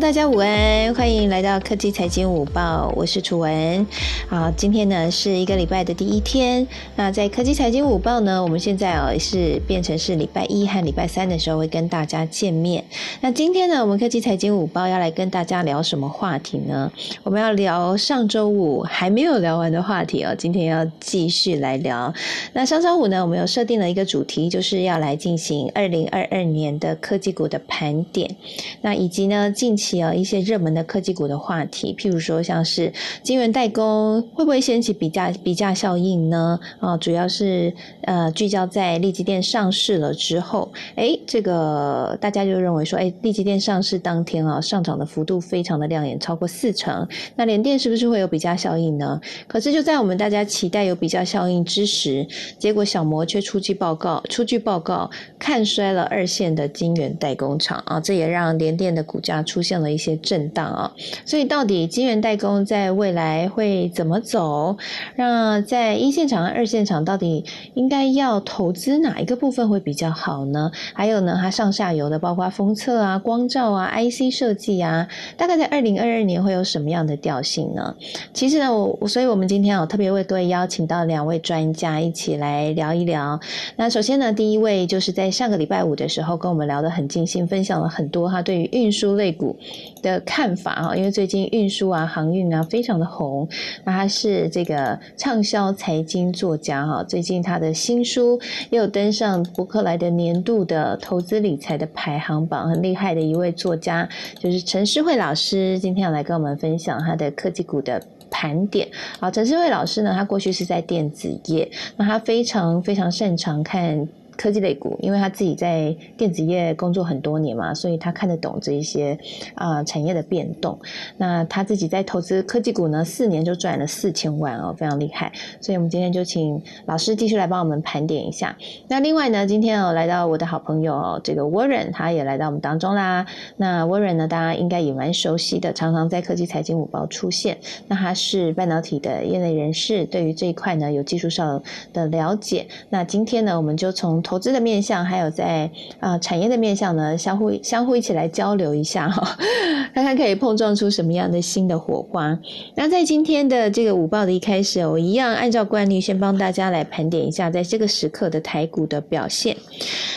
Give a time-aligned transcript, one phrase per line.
[0.00, 3.86] 大家午安，欢迎来到科技财经午报，我是楚文。
[4.30, 6.66] 啊，今天呢是一个礼拜的第一天。
[6.96, 12.82] 那在科技财经午报呢，我们现在哦是变成是礼拜一和礼拜三的时候会跟大家见面。
[13.20, 16.90] 那今天呢，我们科技财经午报要来跟大家聊什么话题呢？
[17.22, 22.12] 我们要聊上周五还没有聊完的话题哦，今天要继续来聊。
[22.54, 28.34] 那上周五呢，我们有设定了一个主题，就是要来进行二零二二年的科技股的盘点。
[28.80, 36.60] 那以及呢，近期啊一些热门的科技股的话题，譬如说像是晶圆代工会不会掀起比价比价效应呢？
[36.80, 47.08] 啊，主要是呃聚焦在利基电上市了之后，哎，这个大家就认为说，哎，利基电上市当天啊上涨的幅度非常的亮眼，超过四成。
[47.36, 49.20] 那联电是不是会有比价效应呢？
[49.46, 52.26] 可是就在我们大家期待有比价效应之时，
[52.58, 60.92] 结果小摩却出具报告，出具报告看衰了二线的晶圆代工厂啊，这也让联电的股价出现现了一些震荡啊，
[61.24, 64.76] 所以到底晶圆代工在未来会怎么走？
[65.14, 70.72] 那在一线厂和二线厂到底应该要投资哪一个部分会比较好呢？
[70.92, 77.94] 还有呢，它上下游的包括封测啊、光照啊、IC 设计啊，大概在二零二二年会有什么样的调性呢？
[78.34, 83.38] 其实呢，我所以我们今天啊特别为各位邀请到两位专家一起来聊一聊。
[83.76, 89.56] 那首先呢，第一位就是在上个礼拜五的时候跟我们聊得很尽兴，分享了很多他对于运输类股
[90.02, 93.48] 的看法哈，因为最近运输啊、航运啊非常的红，
[93.84, 108.88] 那他是这个畅销财经作家哈，最近他的新书也有登上伯克莱的年度的投资理财的排行榜，很厉害的一位作家，就是陈诗慧老师，今天要来跟我们分享他的科技股的盘点。
[109.18, 114.08] 好，陈诗慧老师呢，他过去是在电子业，那他非常非常擅长看。
[114.40, 119.18] 科技类股，因为他自己在电子业工作很多年嘛，所以他看得懂这一些
[119.54, 120.78] 啊产业的变动。
[121.18, 125.30] 那他自己在投资科技股呢，四年就赚了四千万哦，非常厉害。
[125.60, 128.56] 所以我们今天就请老师继续来帮我们盘点一下。
[128.88, 133.26] 那另外呢，今天哦来到我的好朋友哦，这个 Warren 他也来到我们当中啦。
[133.58, 137.58] 那 Warren 呢，大家应该也蛮熟悉的，常常在科技财经午报出现。
[137.88, 142.66] 那他是半导体的业内人士，对于这一块呢有技术上的了解。
[142.88, 145.68] 那今天呢，我们就从投资的面向，还有在
[145.98, 149.36] 啊产业的面向呢，相互相互一起来交流一下哈，
[149.92, 152.38] 看看可以碰撞出什么样的新的火花。
[152.76, 159.56] 那在今天的这个午报的一开始，我一样按照惯例，先帮大家来盘点一下，在这个时刻的台股的表现。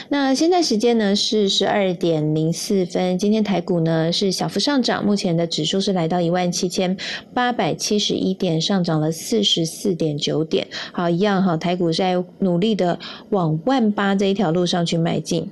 [0.10, 6.96] 那现在时间呢是十二点零四分，今天台股呢是小幅上涨，目前的指数是来到一万七千
[7.34, 10.68] 八百七十一点，上涨了四十四点九点。
[10.92, 13.00] 好，一样哈，台股在努力的
[13.32, 14.14] 往万八。
[14.16, 15.50] 这一条路上去迈进。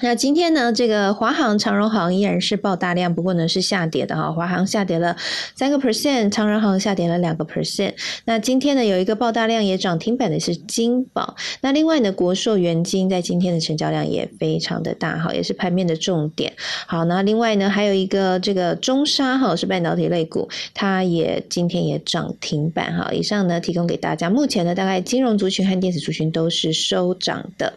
[0.00, 4.30] 那今天呢，这个华航、长荣航依然是爆大量，不过呢是下跌的哈。
[4.32, 5.16] 华航下跌了
[5.56, 7.94] 三个 percent，长荣航下跌了两个 percent。
[8.24, 11.34] 那今天呢，有一个爆大量也涨停板的是金宝。
[11.60, 16.52] 那另外呢，国寿元金在今天的成交量也非常的大哈，也是盘面的重点。
[16.86, 23.10] 好，那另外呢，还有一个这个中沙哈，是半导体类股，它也今天也涨停板哈。
[23.12, 27.72] 以上呢，提供给大家，目前呢，大概金融族群和电子族群都是收涨的。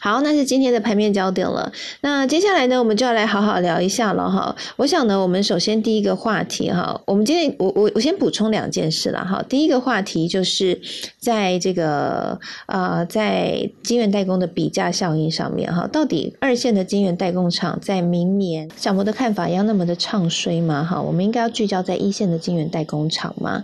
[0.00, 1.70] 好，那是今天的盘面焦点了。
[2.00, 4.56] 那接下来呢，我们就要来好好聊一下了哈。
[4.76, 9.44] 我想呢，我们首先第一个话题哈，我们今天我我我先补充两件事了哈。
[9.48, 10.80] 第一个话题就是
[11.18, 20.82] 在这个呃，在晶圆代工的比价效应上面哈，到底二线的晶圆代工厂在明年小摩的看法一样那么的唱衰吗？
[20.82, 23.62] 哈，我们应该要聚焦在一线的晶圆代工厂吗？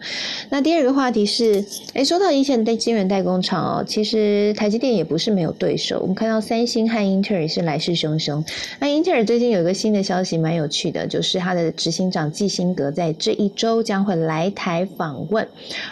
[0.50, 5.77] 那第二个话题是，哎，说到一线的晶圆代工厂哦，其实台积电也不是没有对。
[6.00, 8.44] 我们看到三星和英特尔是来势汹汹。
[8.80, 15.46] 那英特尔最近有一个新的消息，蛮有趣的，就是它的执行长季辛格在这一周将会来台访问，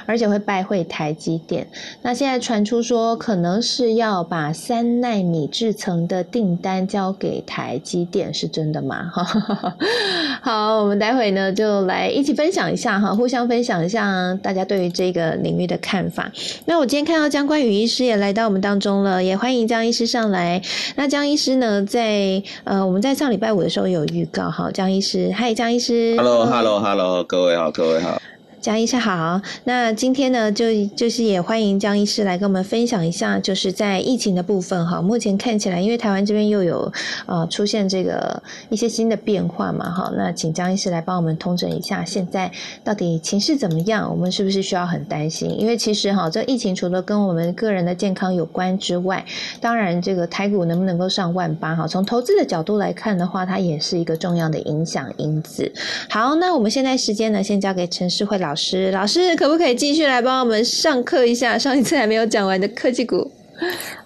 [0.05, 1.67] 而且会拜会台积电。
[2.03, 9.11] 那现在传出说，可能是要把三纳米制程的订单交给台积电，是真的吗？
[10.43, 16.31] 好，我们待会呢就来一起分享一下哈，互相分享一下大家对于这个领域的看法。
[16.65, 19.76] 那我今天看到江关宇医师也来到我们当中了，也欢迎江。
[19.77, 20.63] 江医师上来，
[20.95, 21.85] 那江医师呢？
[21.85, 24.71] 在呃，我们在上礼拜五的时候有预告哈。
[24.71, 28.19] 江医师，嗨，江医师，Hello，Hello，Hello，各位好，各位好。
[28.61, 35.01] 江医师好，那今天呢，就就是也欢迎江医师来跟我们分享一下，就是在疫情的部分哈。
[35.01, 36.93] 目前看起来，因为台湾这边又有
[37.27, 42.51] 呃出现这个一些新的变化嘛哈，那请江医师来帮我们通整一下，现在
[42.83, 44.11] 到底情势怎么样？
[44.11, 45.49] 我们是不是需要很担心？
[45.61, 49.25] 因为其实哈，这疫情除了跟我们个人的健康有关之外，
[49.61, 55.71] 当然这个台股能不能够上万八哈，从投资的角度来看的话，它也是一个重要的影响因子。
[56.09, 58.46] 好，那我们现在时间呢，先交给陈世慧老。
[58.47, 61.59] 老师，老师可不可以继续来帮我们上课一下？
[61.59, 63.29] 上一次还没有讲完的科技股。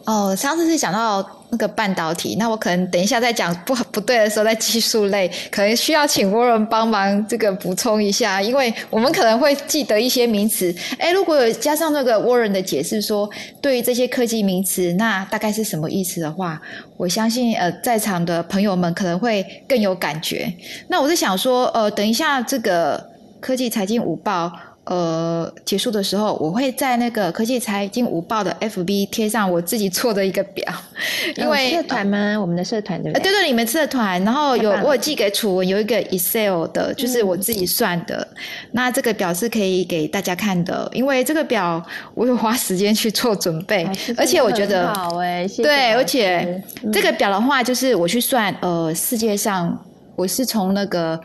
[0.07, 10.75] 哦，上次是讲到那个半导体，那我可能等一下再讲不不对的时候，在技术类可能需要请沃伦帮忙这个补充一下，因为我们可能会记得一些名词。
[10.99, 13.29] 哎，如果有加上那个沃伦的解释，说
[13.61, 16.59] 对于这些科技名词，那大概是什么意思的话，
[16.97, 20.51] 我相信呃在场的朋友们可能会更有感觉。
[20.89, 23.10] 那我是想说，呃，等一下这个。
[23.41, 24.53] 科技财经午报，
[24.85, 30.65] 呃，结束的时候，我会在那个科技财经午报的 FB 贴上我自己做的一个表，
[31.37, 32.39] 因为社团吗？
[32.41, 33.23] 我们的社团对不对？
[33.23, 38.27] 对对，你们社团，然后有我寄给楚文有一个 Excel 的，就是我自己算的。
[38.73, 41.83] 那这个表是可以给大家看的，因为这个表
[42.15, 46.63] 我有花时间去做准备，而且我觉得好哎，对，而且
[46.93, 49.79] 这个表的话，就是我去算，呃，世界上
[50.17, 51.19] 我是从那个。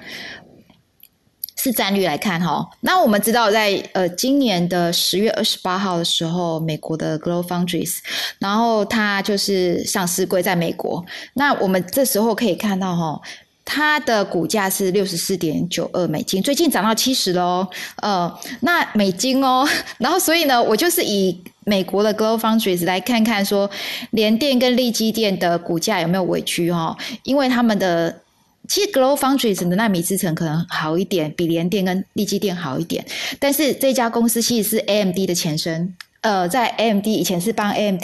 [1.65, 7.97] 市占率来看哈，那我们知道在呃今年的十月二十八号的时候，美国的 Global Foundries，
[8.37, 11.03] 然后它就是上市柜在美国。
[11.33, 13.19] 那我们这时候可以看到哈，
[13.65, 17.67] 它的股价是六十四点九二美金，最近涨到七十喽。
[18.03, 23.67] 呃，那美金哦，然后所以呢，我就是以美国的 Global Foundries 来看看说，
[24.11, 28.21] 联电跟利基电的股价有没有委屈哈，因为他们的。
[28.67, 33.05] 其实 Glow Foundries 的纳米制程可能好一点，比联电跟力基电好一点。
[33.39, 38.03] 但是这家公司其实是 AMD 的前身，呃，在 AMD 以前是帮 AMD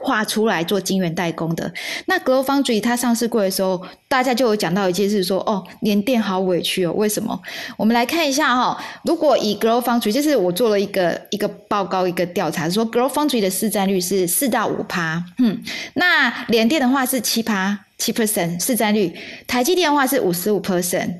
[0.00, 1.70] 画出来做晶圆代工的。
[2.06, 7.38] 那 Glow Foundries 它上市过的时候，大家就有讲到一件事，说哦，联电好委屈哦，为什么？
[7.76, 15.60] 我们来看一下哈，如果以 Glow Foundries，就是我做了一个一个报告一个调查，说 Glow Foundries 的市占率是四到五趴，嗯，
[15.94, 17.80] 那联电的话是七趴。
[18.00, 19.14] 七 percent 市占率，
[19.46, 21.14] 台积电的话是五十五 percent。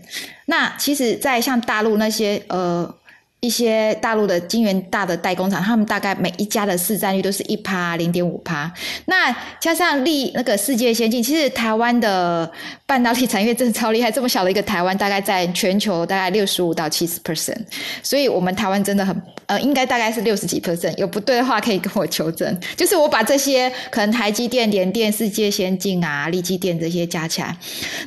[0.47, 2.93] 那其实，在像大陆那些呃。
[3.41, 8.71] 一些大陆的晶圆大的代工厂，他们大概每一家的市占率都是一趴零点五趴。
[9.07, 12.51] 那加上立那个世界先进，其实台湾的
[12.85, 14.11] 半导体产业真的超厉害。
[14.11, 17.57] 这么小的一个台湾，大概在全球大概六十五到七十 percent。
[18.03, 20.95] 所以，我们台湾真的很呃，应该大概是六十几 percent。
[20.99, 22.55] 有不对的话，可以跟我求证。
[22.77, 27.57] 就是我把这些可能台积电、联电、世界先进啊、立积电这些加起来。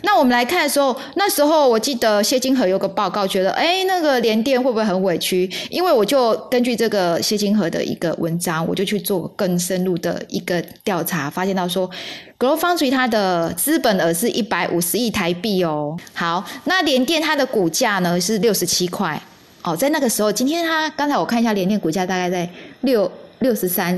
[0.04, 5.18] 那我们来看的时候，那时候我记得谢金河有个报告，觉得哎，那个联电会不会很委？
[5.24, 11.90] 区，因为我就根据这个谢金河的一个文章，我就去做更深入的一个调查，发现到说
[12.38, 15.98] ，Global Foundry 它的资本额是一百五十亿台币哦。
[16.14, 19.22] 好，那联电它的股价呢是六十七块
[19.64, 22.50] 哦，在那个时候，今天它刚才我看一下联电股价大概在
[22.82, 23.10] 六
[23.40, 23.98] 六十三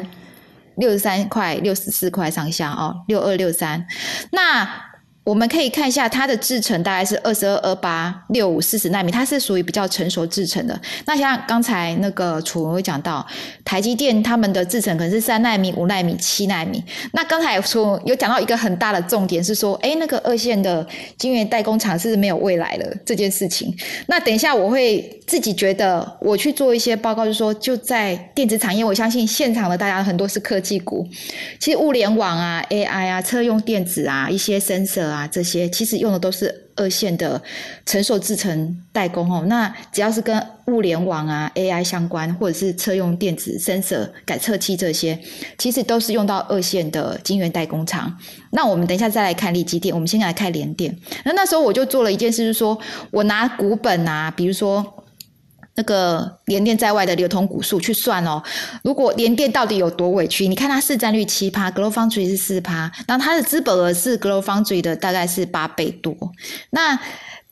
[0.75, 3.85] 六十三块六十四块上下哦，六二六三
[4.31, 4.94] 那。
[5.25, 10.79] 我们可以看一下它的制程大概是二十二、二八、六五、四十纳米，它是属于比较成熟制程的。
[11.07, 13.25] 那像刚才那个楚文会讲到，
[13.63, 16.83] 台积电他们的制程可能是三纳米、五纳米、七纳米。
[17.13, 20.85] 那刚才楚文有讲到一个很大的重点是说，哎，那个二线的
[21.17, 23.75] 晶圆代工厂是没有未来了这件事情。
[24.05, 31.03] 那等一下我会自己觉得我去做一些报告，就说就在电子产业，我相信现场的大家很多是科技股，
[31.59, 35.14] 其实物联网啊、AI 啊、车用电子啊、一些 sensor。
[35.14, 37.41] 啊，啊这些其实用的都是二线的
[37.85, 39.45] 成熟制成代工哦。
[39.47, 45.17] 那只要是跟物联网啊、AI 相关，或者是车用电子、sensor 感测器这些，
[45.57, 48.15] 其实都是用到二线的晶圆代工厂。
[48.51, 50.95] 那我们等一下再来看立基电，我们先来看联电。
[51.23, 52.77] 那那时候我就做了一件事，就是说
[53.11, 55.04] 我拿股本啊，比如说。
[55.75, 58.41] 那个联电在外的流通股数去算哦，
[58.83, 60.47] 如果联电到底有多委屈？
[60.47, 66.15] 你看它市占率七趴，Global Foundry 是四趴，然后它的资本额是 Global Foundry 的大概是八倍多。
[66.69, 66.97] 那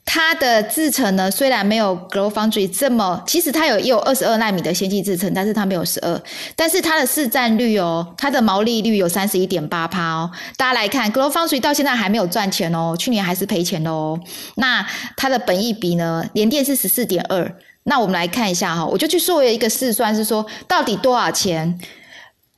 [0.06, 6.22] 它的制程呢，虽然没有 Global Foundry 这么，其实它有也有二十二纳米的先进制程，但是它没有十二。
[6.56, 10.32] 但是它的市占率哦，它的毛利率有三十一点八趴哦。
[10.56, 14.20] 大家来看，Global Foundry 到现在还没有赚钱哦，去年还是赔钱的哦。
[14.56, 17.56] 那它的本益比呢，联电是十四点二。
[17.84, 21.80] 那我们来看一下哈，我就去做一个试算，是说到底多少钱？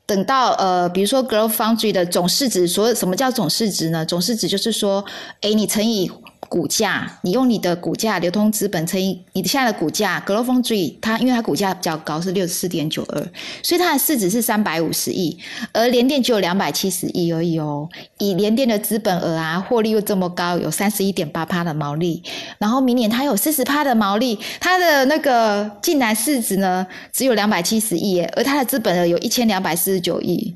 [0.06, 4.06] 等到呃，比如说 g r o w Foundry 的总市值，所什么叫总市值呢？
[4.06, 5.04] 总市值就是说，
[5.42, 6.12] 哎，你乘以。
[6.56, 13.22] 股价，你用你的股价流通资本乘以你现在的股价 g l o b a l t r e 它因为它股价比较高，是六十四点九二，
[13.62, 15.38] 所以它的市值是三百五十亿，
[15.74, 17.90] 而联电只有两百七十亿而已哦。
[18.20, 22.24] 以联电的资本额啊，获利又这么高，有三十一点八趴的毛利，
[22.58, 30.56] 然后明年它有四十趴的毛利，它的那个竟然市值呢只有两百七十亿，而它的资本额有一千两百四十九亿。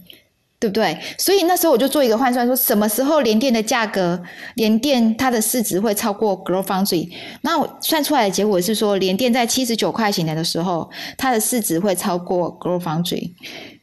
[0.59, 0.97] 对不对？
[1.17, 4.21] 所以那时候我就做一个换算，说什么时候联电的价格，
[4.55, 7.09] 联电它的市值会超过 g l o f o u n d r y
[7.41, 13.33] 那我算出来的结果是说，联电在七十九块钱的时候，它的市值会超过 g l o f o u n d r y。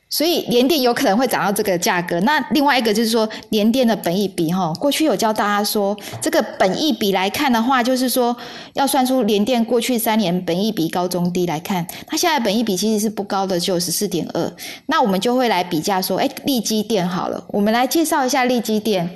[0.09, 2.21] 所以联电有可能会涨到这个价格。
[2.21, 8.37] 那另外一个就是说，联电的本益比哈，过去有教大家说，这个本益比来看的话，就是说
[8.75, 14.53] 要算出联电过去三年本益比高中低来看，它现在本益比其实是不高的，只有十四点二。
[14.87, 19.11] 那我们就会来比价说，哎，利基电好了，我们来介绍一下利基电。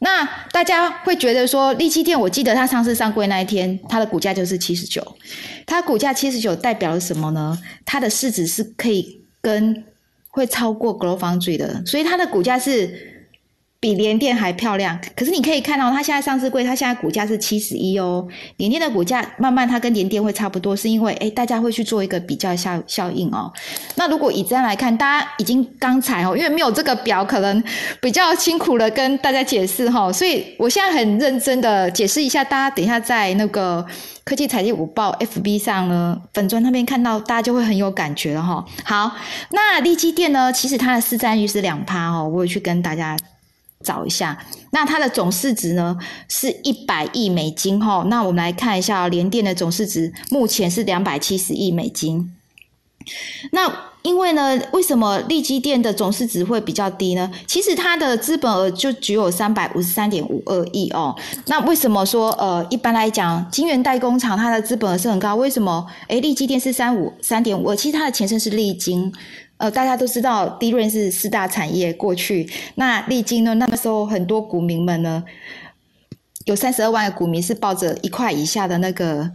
[0.00, 5.02] 那大家会觉得说，利基电，我记得它上市上柜那一天，它的股价就是七十九，
[5.64, 7.58] 它股价七十九代表了什么呢？
[7.86, 9.82] 它的市值是可以跟
[10.34, 13.13] 会超过 g l o w Foundry 的，所以它的股价是
[13.84, 14.98] 比联电还漂亮。
[15.14, 18.26] 可是你可以看到，它现在上市贵，它现在股价是七十一哦。
[18.56, 23.52] 联电的股价慢慢它跟联电会差不多，是因为哎，大家会去做一个比较效效应哦。
[23.96, 27.62] 那如果以这样来看，大家已经刚才哦，因为没有这个表，可能
[28.00, 33.86] 比较辛苦的跟大家解释哈，所以我现在很认真的解释一下，大家等一下在那个。
[34.24, 38.64] 科技财经午报 FB 上呢，粉砖那边看到，大家就会很有感觉了哈。
[38.82, 39.14] 好，
[39.50, 43.14] 那利基电呢，其实它的市占率是两趴哦，我有去跟大家
[43.84, 44.36] 找一下。
[44.70, 45.96] 那它的总市值呢
[46.28, 48.04] 是一百亿美金哈。
[48.08, 52.34] 那我们来看一下联电的总市值，目前是两百七十亿美金。
[53.52, 53.70] 那
[54.02, 57.30] 因为呢，为什么利基电的总市值会比较低呢？
[57.46, 61.14] 其实它的资本额就只有三百五十三点五二亿哦。
[61.46, 65.36] 那为什么说呃，一般来讲，晶圆代工厂它的资本额是很高？
[65.36, 65.86] 为什么？
[66.08, 69.12] 诶，利基电是三五三点五二，其实它的前身是利晶。
[69.64, 72.46] 呃，大家都知道，低润是四大产业过去。
[72.74, 75.24] 那利晶呢，那个时候很多股民们呢，
[76.44, 79.30] 有三十二万的股民是抱着一块以下的那个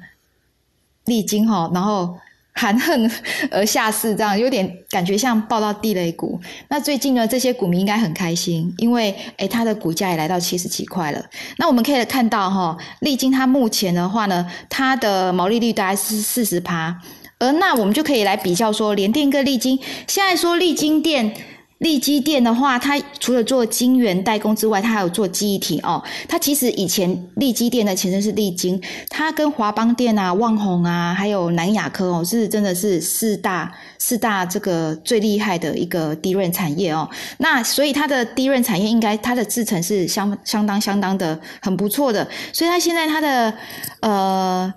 [1.06, 2.16] 利晶哈，然后。
[2.52, 3.10] 含恨
[3.52, 6.38] 而下市，这样有点感觉像抱到地雷股。
[6.68, 11.24] 那最近呢，这些股民应该很开心，因为诶，它的股价也来到七十几块了。
[11.58, 17.00] 那我们可以看到哈，历经它目前的话呢，它的毛利率大概是四十趴，
[17.40, 21.34] 而那我们就可以来比较说，联电跟利晶，现在说利晶电。
[21.80, 26.04] 利基电的话，它除了做晶圆代工之外，它还有做记忆体哦。
[26.28, 28.78] 它其实以前利基电的前身是利晶，
[29.08, 37.10] 它跟华邦电啊、旺宏啊，还有南亚科哦，是真的是四大四大这个最厉害的一个低润产业哦。
[37.38, 43.54] 那所以它的低润产业应该它的制程是相相当相当的很不错的，所以它现在它的
[44.02, 44.74] 呃。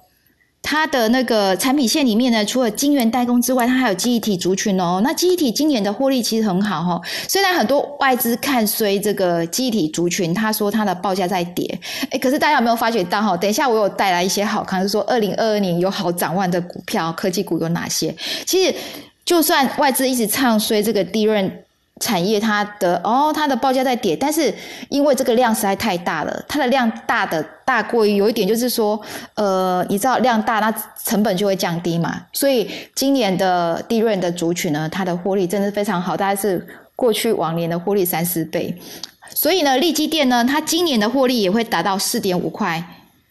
[0.63, 5.01] 它的那个产品线里面呢，除了晶圆代工之外，它还有记忆体族群哦。
[5.05, 11.79] 那记忆体今年的获利其实很好哈，虽然很多外资看衰这个记忆体族群，他说它的报价在跌，
[12.11, 13.37] 哎，可是大家有没有发觉到哈？
[13.37, 18.15] 等一下我有带来一些好看，是说二零二二年有好展望的股票，科技股有哪些？
[18.47, 18.75] 其实
[19.25, 21.65] 就算外资一直唱衰这个低润。
[22.03, 24.53] 产业它的哦，它的报价在跌，但是
[24.89, 29.01] 因为这个量实在太大了，它的量大的大过于有一点就是说，
[29.35, 36.67] 呃，你知道量大，那成本就会降低嘛，所以今年的利润的族群呢，它的获利真的非常好，大概是
[36.97, 38.77] 过去往年的获利三四倍，
[39.33, 42.83] 所以呢，利基电呢，它今年的获利也会达到四点五块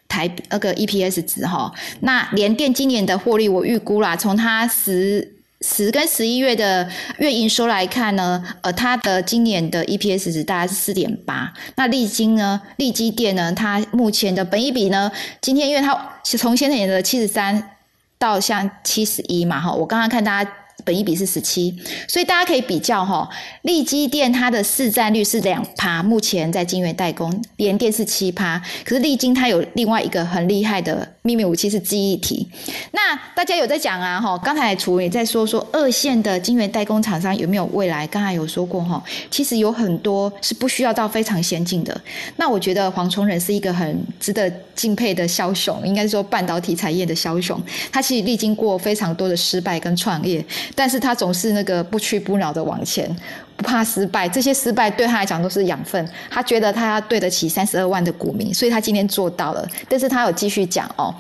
[0.07, 5.35] 台那个 EPS 值哈，那联电今年的获利我预估啦，从它十。
[5.61, 6.89] 十跟十一月的
[7.19, 11.53] 月营收来看呢，呃，它的今年的 EPS 值大概是四点八。
[11.75, 17.71] 那利金呢，利基电呢，它目前的本益比呢，今天因为它是从先前的七十三
[18.17, 20.51] 到像七十一嘛，哈，我刚刚看大家。
[20.83, 21.75] 本一比是十七，
[22.07, 23.29] 所以大家可以比较哈，
[23.63, 32.47] 利基电它的市占率是两趴，目前在晶圆代工，联电是七趴，可是利晶它有另外一个很厉害的秘密武器是记忆体。
[32.91, 38.07] 那大家有在讲啊哈，刚才楚也在说说二线的晶圆代工厂商有没有未来？
[38.07, 42.01] 刚才有说过哈，其实有很多是不需要到非常先进的。
[42.37, 47.61] 那我觉得黄崇仁是一个很值得敬佩的枭雄，应该说半导体产业的枭雄，
[47.91, 50.43] 他其实历经过非常多的失败跟创业。
[50.75, 53.13] 但是他总是那个不屈不挠的往前，
[53.55, 54.27] 不怕失败。
[54.27, 56.07] 这些失败对他来讲都是养分。
[56.29, 59.67] 他觉得他要对得起三十二万的股民，所以他今天做到了。
[59.89, 61.13] 但是他有继续讲哦，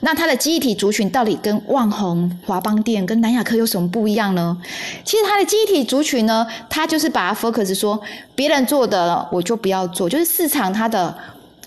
[0.00, 4.56] 那他的记忆体族群到底跟旺宏、华邦电、跟南亚科有什么不一样呢？
[5.04, 8.00] 其实他的记忆体族群呢，他就是把它 focus 说，
[8.34, 11.16] 别人做的我就不要做，就是市场它的。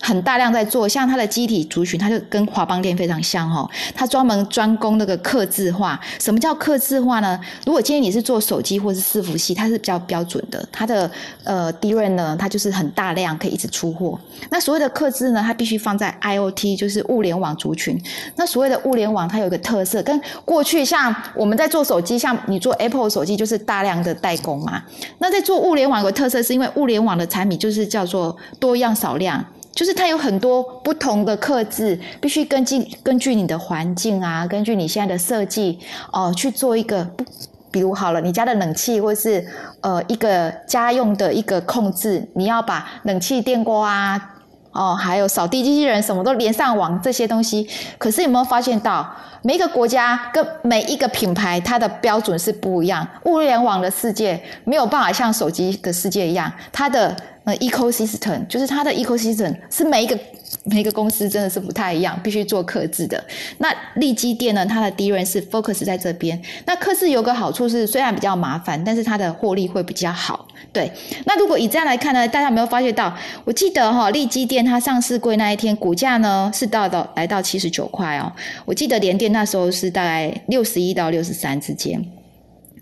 [0.00, 3.68] 很大量在做，像它的机体族群，它就跟华邦电非常像哦。
[3.94, 6.00] 它专门专攻那个刻字化。
[6.18, 7.38] 什么叫刻字化呢？
[7.66, 10.66] 如果今天你是做手机或是伺服器，它是比较标准的。
[10.72, 11.10] 它的
[11.44, 14.18] 呃 DRAM 呢，它就是很大量可以一直出货。
[14.48, 18.02] 那所谓的刻字呢，它必须放在 IOT，就是物联网族群。
[18.36, 24.82] 那所谓的物联网，它有一个特色，跟过去像我们在做手机，像你做 Apple 手机，就是大量的代工嘛。
[25.18, 29.44] 那在做物联网有个特色，是因为物联网的产品就是叫做多样少量。
[29.80, 35.78] 就是它有很多不同的刻字，必须根据根据你的环境啊，根据你现在的设计
[36.12, 37.24] 哦去做一个不，
[37.70, 39.42] 比如好了，你家的冷气或是
[39.80, 44.29] 呃一个家用的一个控制，你要把冷气电锅啊，
[44.72, 49.10] 哦还有扫地机器人什么都连上网这些东西，可是有没有发现到
[49.42, 53.06] 每一个国家跟每一个品牌它的标准是不一样？
[53.24, 57.16] 物联网的世界没有办法像手机的世界一样，它的。
[57.42, 60.16] 呃，ecosystem 就是它的 ecosystem 是每一个
[60.64, 63.22] 每个公司真的是不太一样，必须做刻字的。
[63.58, 66.40] 那利基店呢，它的第一人是 focus 在这边。
[66.66, 70.48] 那刻字有个好处是，虽然比较麻烦，但是它的获利会比较好。
[70.72, 70.90] 对，
[71.24, 73.16] 那如果以这样来看呢，大家有没有发现到？
[73.44, 78.32] 我记得哈，利基店它上市柜那一天，股价呢是到到来到七十九块哦。
[78.64, 82.04] 我记得联电那时候是大概六十一到六十三之间。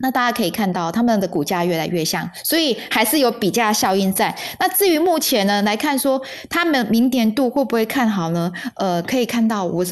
[0.00, 4.34] 那大家可以看到，他们的股价越来越像，所以还是有比价效应在。
[4.58, 8.52] 那至于目前呢来看，说他们明年度会不会看好呢？
[8.76, 9.84] 呃，可以看到我。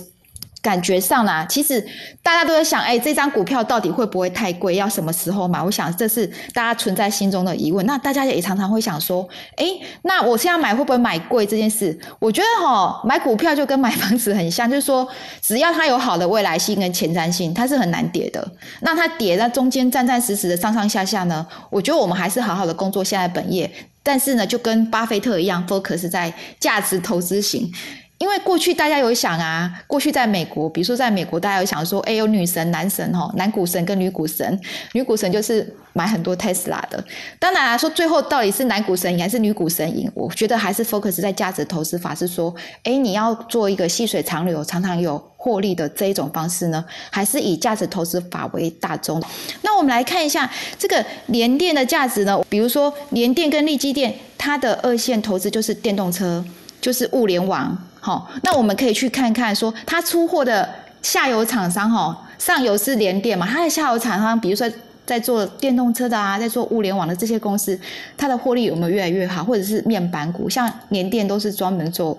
[0.66, 1.80] 感觉上啦，其实
[2.25, 4.75] 大家都在想，哎，这张股票到底会不会太贵？
[4.75, 5.62] 要什么时候买？
[5.62, 7.87] 我想这是大家存在心中的疑问。
[7.87, 9.64] 那大家也常常会想说，哎，
[10.02, 11.96] 那我现在买会不会买贵这件事？
[12.18, 15.06] 我觉得哈，买股票就跟买房子很像，就是说，
[15.40, 18.44] 只要它有好的未来性跟前瞻性，它是很难跌的。
[18.80, 21.46] 那它跌在中间，战战实实的上上下下呢？
[21.70, 23.70] 我觉得我们还是好好的工作现在本业，
[24.02, 27.70] 但是呢，就跟巴菲特一样，focus 在价值投资型。
[28.18, 34.58] 因为过去大家有想啊，过去在美国，比如说在美国，大家有想说，哎，有女神、男神哦，男股神跟女股神，
[34.92, 37.04] 女股神就是买很多 Tesla 的。
[37.38, 42.54] 当然来说，最后到底是男股神赢还是女股神赢，我觉得还是 focus 在价值投资法，是说，
[42.85, 49.23] 哎，你要做一个细水长流、常常有获利的这一种方式呢，还是以价值投资法为大宗？
[49.61, 56.42] 那我们来看一下这个联电的价值呢，比如说联电跟利基电，它的二线投资就是电动车，
[56.87, 57.77] 就是物联网。
[57.99, 60.68] 好，那我们可以去看看，说它出货的
[61.03, 64.70] 下游厂商，哈，上游是联电嘛，它的下游厂商，比如说
[65.05, 67.77] 在做电动车的啊，在做物联网的这些公司，
[68.16, 69.42] 它的获利有没有越来越好？
[69.42, 72.16] 或者是面板股，像联电都是专门做。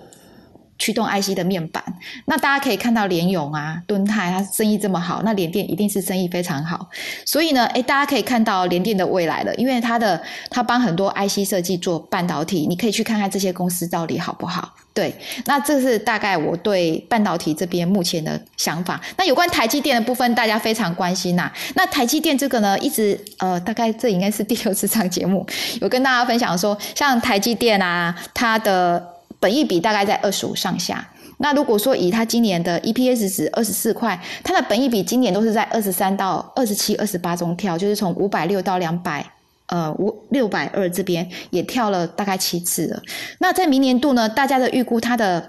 [0.78, 1.82] 驱动 IC 的面板，
[2.26, 6.88] 那大家可以看到联咏啊、敦泰，它生意这么好，那联电一定是生意非常好。
[7.26, 14.74] 所以呢，哎，大家可以看到联电的未来了，因为它的它帮很多 IC 设计做半导体，你可以去看看这些公司到底好不好。
[14.94, 15.14] 对，
[15.46, 19.00] 那这是大概我对半导体这边目前的想法。
[19.16, 21.50] 那有关台积电的部分，大家非常关心呐。
[21.74, 25.46] 那台积电这个呢，一直呃，大概这应该是第六次上节目，
[25.80, 29.17] 有跟大家分享说，像台积电啊，它的。
[29.40, 31.08] 本益比大概在二十五上下。
[31.40, 39.24] 那如果说以它今年的 EPS 值二十四块，它的本益比今年都是在二十三到二十七、二十八中跳，就是从五百六到两百，
[39.66, 43.00] 呃五六百二这边也跳了大概七次了。
[43.38, 45.48] 那在明年度呢，大家的预估它的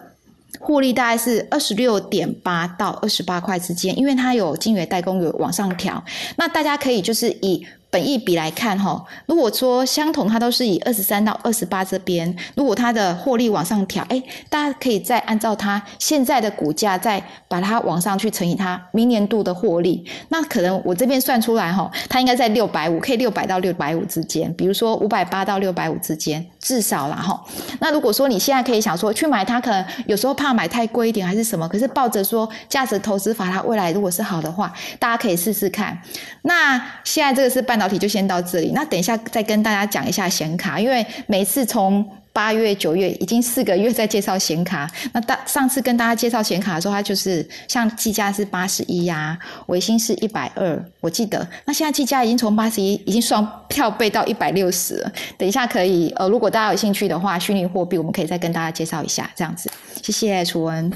[0.59, 6.03] 获利大概是二十六点八到二十八块之间，因为它有金源代工有往上调。
[6.35, 7.65] 那大家可以就是以。
[7.91, 27.43] 本益比来看，哈，如果说相同，它都是以二十三到二十八这边，如果它的获利往上调，哎，大家可以再按照它现在的股价，再把它往上去乘以它明年度的获利，那可能我这边算出来，哈，它应该在六百五，可以六百到六百五之间，比如说五百八到六百五之间，至少啦，哈。
[27.79, 35.99] 那如果说你现在可以想说去买它，可能有时候怕买太贵一点还是什么，可是抱着说价值投资法，它未来如果是好的话，大家可以试试看。
[36.43, 37.78] 那现在这个是半。
[37.79, 44.89] 导体就先到这里，那等一下再跟大家讲一下显卡，因为每次从八月、九月已经四个月在介绍显卡。
[45.13, 51.45] 那大上次跟大家介绍显卡的时候，它就是像技嘉是八十一呀，维星是一百二，我记得。
[51.65, 55.11] 那现在技嘉已经从八十一已经双跳倍到一百六十了。
[55.37, 59.69] 等一下可以，呃，如果大家有兴趣的话，虚拟货币我们可以再跟大家介绍一下，这样子。
[60.01, 60.91] 谢谢楚文。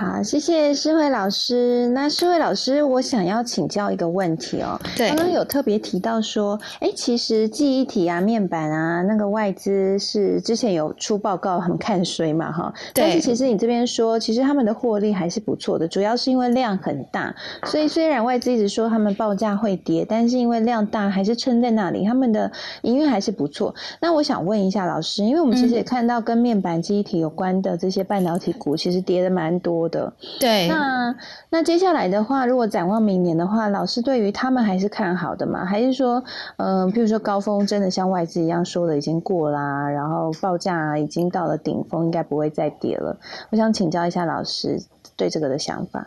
[0.00, 1.86] 好，谢谢诗慧老师。
[1.88, 4.80] 那诗慧老师，我想要请教一个问题哦。
[4.96, 12.72] 对，刚刚有特别提到说，哎，其实记忆体啊、面板啊，那个外资是之前有出报告很看衰嘛，哈。
[12.94, 13.04] 对。
[13.04, 17.34] 但是其实你这边说，其实他们的获利还是不错的，主要是因为量很大。
[17.64, 22.50] 所以虽然外资一直说他们报价会跌，但是因为量大，还是撑在那里，他们的
[22.84, 23.74] 营运还是不错。
[24.00, 29.89] 那我想问一下老师，因为我们其实也看到跟面板记忆体有关的这些半导体股，其实跌的蛮多。
[29.90, 31.14] 的对，那
[31.50, 35.66] 那接下来的话，如果展望明年的话，老师对于他们还是看好的吗？
[35.66, 36.24] 还是说，
[36.56, 43.14] 嗯，譬如说高峰真的像外资一样说的已经过啦，然后报价已经到了顶峰，应该不会再跌了？
[43.50, 44.80] 我想请教一下老师
[45.16, 46.06] 对这个的想法。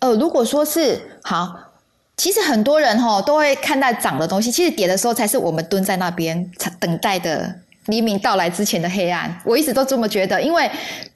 [0.00, 1.56] 呃，如果说是好，
[2.16, 7.54] 其实很多人哈都会看待涨的东西，其实跌的时候才是我们蹲在那边等待的。
[7.86, 10.42] 黎明到来之前的黑暗，我一直都这么觉得。
[10.42, 10.68] 因为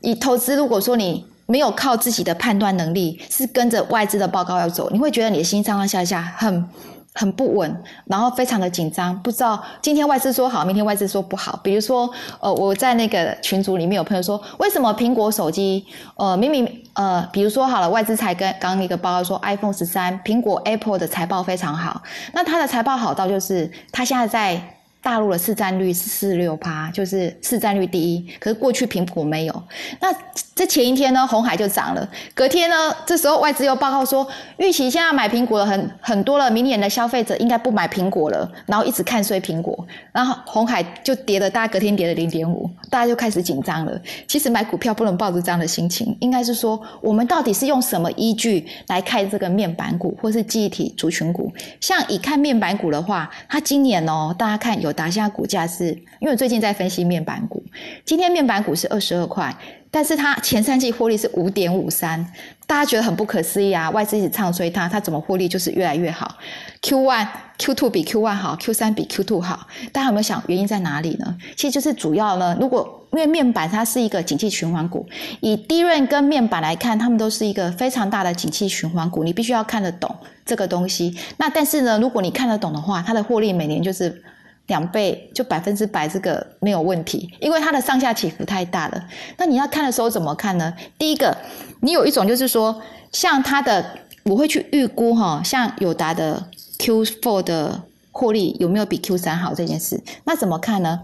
[0.03, 6.65] 你投资，如果说你没有靠自己的判断能力，是跟着外资的报告要走，你会觉得你的心上上下下很
[7.13, 11.59] 很不稳，然后非常的紧张，不知道今天外资说好，明天外资说不好。
[11.61, 12.09] 比如说，
[12.39, 15.85] 呃，我在那个群组里面有朋友说，为什么苹果手机，
[16.15, 22.01] 呃，明明呃，比如说好了，外资才跟刚刚一个报告说，iPhone 十三，苹果 Apple 的财报非常好，
[22.33, 24.77] 那它的财报好到就是它现在在。
[25.03, 28.31] 大陆的市占率是四六趴，就是市占率第一。
[28.39, 29.63] 可是过去苹果没有。
[30.01, 30.09] 那
[30.55, 32.07] 这前一天呢，红海就涨了。
[32.35, 34.27] 隔天呢，这时候外资又报告说，
[34.59, 38.51] 预期现在买苹果的很很多了，明年的消费者应该不买苹果了。
[38.67, 43.99] 然后一直看衰苹果，然后红海就跌了，大家隔天跌了零点五，大家就开始紧张了。
[44.27, 51.51] 其实买股票不能抱着这样的心情，应该是说，我们到底是用什么依据来看这个面板股或是记忆体族群股？
[51.81, 54.90] 像以看面板股的话，它今年哦，大家看有。
[54.93, 57.63] 打现在股价是，因为最近在分析面板股，
[58.05, 59.55] 今天面板股是二十二块，
[59.91, 62.25] 但是它前三季获利是五点五三，
[62.67, 63.91] 大家觉得很不可思议啊！
[63.91, 66.37] 外资一直唱衰它，它怎么获利就是越来越好
[66.83, 67.27] ？Q one、
[67.59, 71.37] Q two 比 Q one 好，Q 三比 Q two 好，大家有没有想原因在哪里呢？
[71.57, 75.05] 其实就是主要呢，如果因为面板它是一个景气循环股，
[75.41, 80.15] 以低润跟面板来看，它们都是一个非常大的景气循环股，你必须要看得懂
[80.47, 81.17] 这个东西。
[81.37, 84.23] 那但是呢，如果你看得懂的话，它的获利每年就是。
[84.67, 89.05] 两倍就百分之百，这个没有问题，因为它的上下起伏太大了。
[89.37, 90.73] 那你要看的时候怎么看呢？
[90.97, 91.37] 第一个，
[91.81, 92.81] 你有一种就是说，
[93.13, 101.01] 像它的，我会去预估哈，像友达的 Q4 的获利有没有比 Q3 好这件事，那怎么看呢？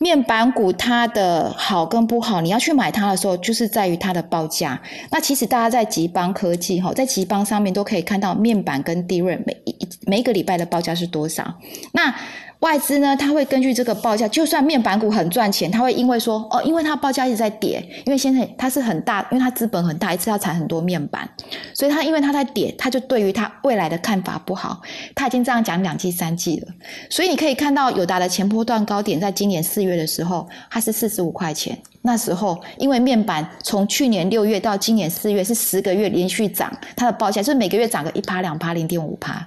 [0.00, 4.80] 面板股它的好跟不好，你要去买它的时候，就是在于它的报价。
[5.10, 11.52] 那其实大家在吉邦科技哈，在吉邦上面都可以看到面板跟 D 润每一每一个礼拜的报价是多少。
[11.90, 12.14] 那
[12.60, 21.28] 外资呢，它会根据这个报价，就算面板股很赚钱，它会因为说哦，因为它报价一直在跌，因为现在它是很大，因为它资本很大，一次要产很多面板，
[21.72, 24.82] 所以它因为它在跌，它就对于它未来的看法不好。
[25.14, 26.68] 它已经这样讲两季三季了，
[27.08, 31.78] 所以你可以看到友达的前波段高点，在今年四月的时候，它是四十五块钱。
[32.08, 39.46] 那时候，因为面板从去年六月到今年四月是十个月连续涨，它的报价就是每个月涨个一趴两趴零点五趴。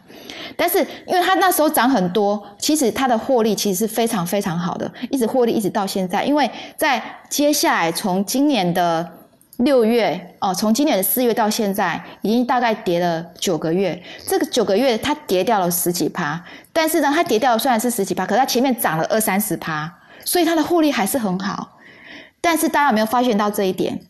[0.55, 6.23] 但是，因为它那时候涨很多，其实它的获利其实是非常非常好的，一直获利一直到现在。
[6.23, 9.09] 因为在接下来从今年的
[9.57, 13.99] 六月哦，从今年的四月到现在，已经大概跌了九个月。
[14.27, 16.39] 这个九个月它跌掉了十几趴，
[16.71, 19.91] 但是呢，它跌掉虽然是十几趴，可是它前面涨了二三十趴，
[20.25, 21.77] 所以它的获利还是很好。
[22.41, 24.01] 但是大家有没有发现到这一点？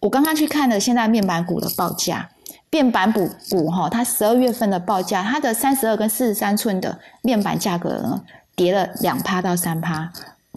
[0.00, 2.30] 我刚刚去看了现在面板股的报价，
[2.70, 8.22] 面板股股哈，它十二月份的报价，它的三十二跟四十三寸的面板价格呢，
[8.54, 10.12] 跌了两趴到三趴。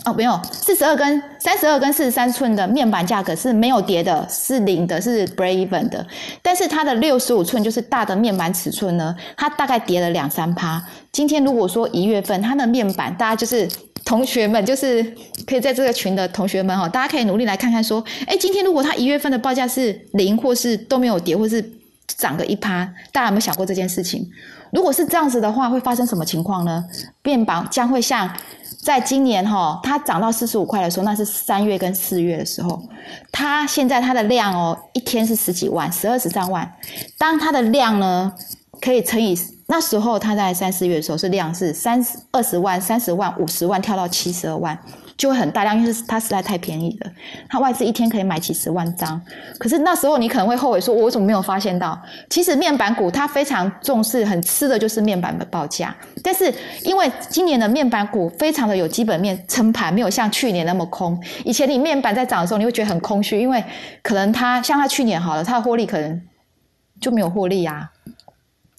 [0.06, 6.06] 哦，没有，四十二跟三十二跟四十三寸的面板价格是没有跌的，是零的，是 brave 的。
[6.42, 10.84] 但是它的六十五寸就是大的面板尺寸呢，它大概跌了两三趴。
[11.12, 13.70] 今天如果说一月份它的面板，大家就是。
[14.04, 15.04] 同学们，就是
[15.46, 21.64] 可以在这个群的同学们哈，大家可以努力来看看，说，哎，今天如果它一月份的报价是零，或是都没有跌，或是
[22.08, 24.28] 涨个一趴，大家有没有想过这件事情？
[24.74, 26.84] 如果是这样子的话，会发生什么情况呢？
[27.24, 28.28] 面板将会像
[28.82, 32.82] 在今年哈，它涨到四十五块的时候，那是三月跟四月的时候，
[33.32, 36.72] 它现在它的量哦，一天是十几万，十二十三万，
[37.18, 38.34] 当它的量呢，
[38.82, 39.38] 可以乘以。
[39.68, 44.78] 那时候它在三四月的时候是量是三十二十万、三十万、五十万跳到七十二万，
[45.22, 47.12] 就会很大量，因为它实在太便宜了。
[47.48, 49.22] 它外资一天可以买几十万张，
[49.60, 51.96] 可是那时候你可能会后悔说，我怎么没有发现到？
[52.28, 55.96] 其实面板股它非常重视、很吃的就是面板的报价。
[56.24, 56.52] 但是
[56.86, 61.16] 因为今年的面板股非常的有基本面撑盘，没有像去年那么空。
[61.46, 63.64] 以前你面板在涨的时候，你会觉得很空虚，因为
[64.02, 66.20] 可能它像它去年好了，它的获利可能
[67.00, 67.92] 就没有获利啊，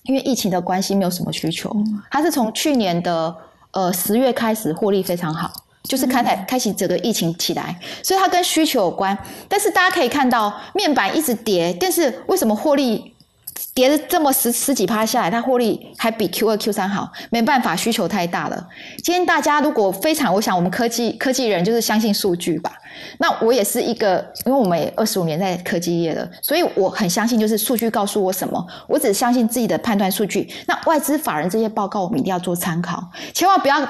[0.03, 1.73] 因为疫情的关系没有什么需求。
[2.11, 3.33] 它是从去年的
[3.71, 5.53] 呃十月开始获利非常好。
[5.85, 9.17] 就是开台开启整个疫情起来，所以它跟需求有关。
[9.49, 13.13] 但是大家可以看到，面板一直跌，但是为什么获利
[13.75, 17.11] 跌了这么十十几趴下来，它获利还比 Q 二 Q 三好？
[17.31, 18.69] 没办法，需求太大了。
[19.03, 22.73] 今天大家如果非常，我想我们科技科技人就是相信数据吧。
[23.19, 30.49] 那我也是一个，因为我们也二十五年在科技业了，所以我很相信，就是数据告诉我什么，我只相信自己的判断数据。
[30.67, 33.03] 那外资法人这些报告，我们一定要做参考，
[33.35, 33.89] 千万不要。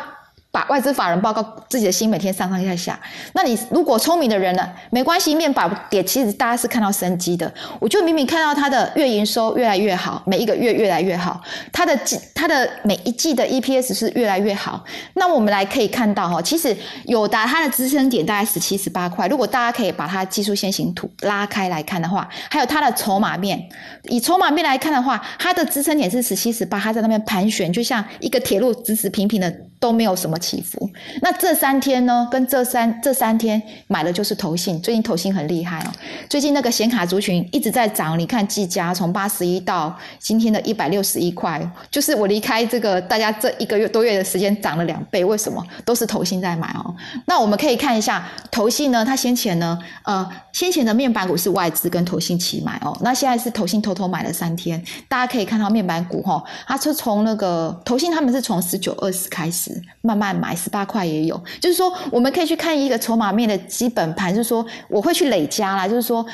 [0.53, 3.01] 把外资法人报告自己的心每天上上下下，
[3.33, 7.51] 那你如果聪明的人呢，没关系，面板点，其实大家是看到生机的。
[7.81, 11.41] 我就明明看到它的月营收越来越好，每一个月越来越好，
[11.73, 14.85] 它的季它的每一季的 EPS 是越来越好。
[15.15, 19.27] 那我们来可以看到哈，其实友达它的支撑点大概十七十八块。
[19.29, 23.59] 如果大家可以把它技术先行图拉开来看的话，还有它的筹码面，
[24.05, 29.51] 以筹码面来看的话，它的支撑点是十七十八，它在那边盘旋，就像一个铁路直直平平的，
[29.83, 30.39] 都没有什么。
[30.43, 30.91] 起伏，
[31.21, 32.27] 那这三天呢？
[32.29, 35.93] 跟这三这三天买的就是投信，最近投信很厉害哦。
[36.29, 45.65] 最近那个显卡族群一直在涨，你看技嘉从八十一到今天的一百六十一块，就是我离开这个大家这一个月多月的时间涨了两倍，为什么？
[45.85, 46.93] 都是投信在买哦。
[47.27, 60.33] 那我们可以看一下投信呢，它先前呢，呃，先前的面板股是外资跟投信齐买哦，那现在是投信偷偷买了三天，大家可以看到面板股哈，它是从那个投信他们是从十九二十开始慢慢。
[60.35, 66.27] 买十八块也有，就是说我们可以去看一个筹码面的基本盘，就是说我会去累加啦，就是说。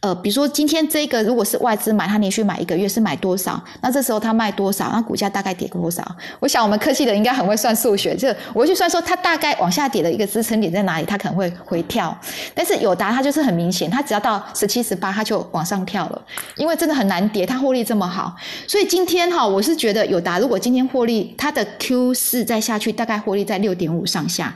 [0.00, 3.60] 呃，比如说今天这个如果是外资买，他连续买一个月是买多少？
[3.80, 4.90] 那这时候他卖多少？
[4.92, 6.04] 那股价大概跌多少？
[6.38, 12.16] 我想我们科技的应该很会算数学，就我去算说它大概往下跌的一个支撑点在哪里，它可能会回跳。
[12.54, 16.22] 但是友达它就是很明显，它只要到十七十八，它就往上跳了，
[16.56, 18.36] 因为真的很难跌，它获利这么好。
[18.68, 24.54] 所以今天哈，我是觉得友达如果今天获利，它的 Q 四再下去，大概获利在六点五上下。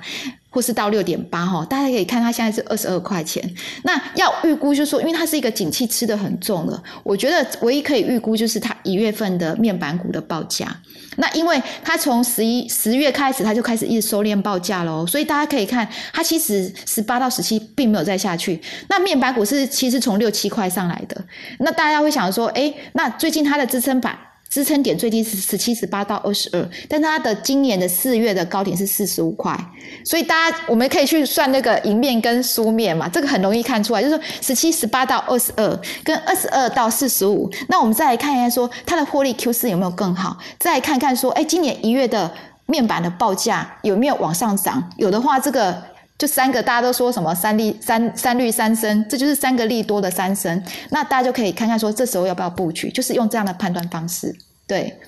[0.50, 3.42] 或是到六点八哈，大家可以看它现在是二十二块钱。
[3.84, 10.76] 那要预估就是说，因为它是一个景气吃的很重了，我觉得唯一可以预估就是它一月份的面板股的报价。
[11.16, 18.60] 那因为它从十一十月开始，它就开始一直收敛报价喽，所以大家可以看它其实十八到十七并没有再下去。
[18.88, 21.24] 那面板股是其实从六七块上来的。
[21.58, 24.18] 那大家会想说，哎，那最近它的支撑板。
[24.50, 29.56] 支撑点最低是十七十八到二十二，但它的今年的四月的高点是四十五块，
[30.04, 42.28] 所以大家我们可以去算那个赢面跟输面嘛，这个很容易看出来，就是说十七十八到二十二跟二十二到四十五，那我们再来看一下说它的获利 Q 四有没有更好，再来看看说，哎，今年一月的
[42.66, 44.90] 面板的报价有没有往上涨？
[44.96, 45.89] 有的话，这个。
[46.20, 50.62] 就三个，大家都说什么三利三三率三升，这就是三个利多的三升。
[50.90, 54.36] 那大家就可以看看说，这时候要不要布局，就是用这样的判断方式。
[54.66, 54.98] 对，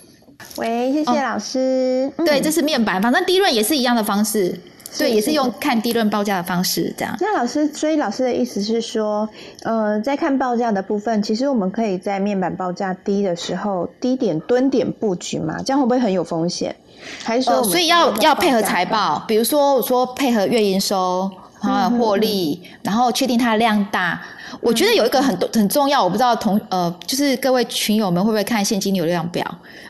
[0.57, 2.11] 喂，谢谢老师。
[2.25, 4.59] 对，这是面板，反正低润也是一样的方式。
[4.97, 7.15] 对，也是用看低论报价的方式这样。
[7.21, 9.29] 那老师，所以老师的意思是说，
[9.65, 15.63] 呃，在看报价的部分，其实我们可以在面板报价低的时候，低点蹲点布局嘛？
[15.63, 16.77] 这样会不会很有风险？
[17.25, 24.21] 还是说，所以要要配合财报，比如说我说配合月营收啊获利，然后确定它的量大。
[24.61, 29.45] 我觉得有一个很很重要，我不知道同呃，就是各位群友们会不会看现金流量表？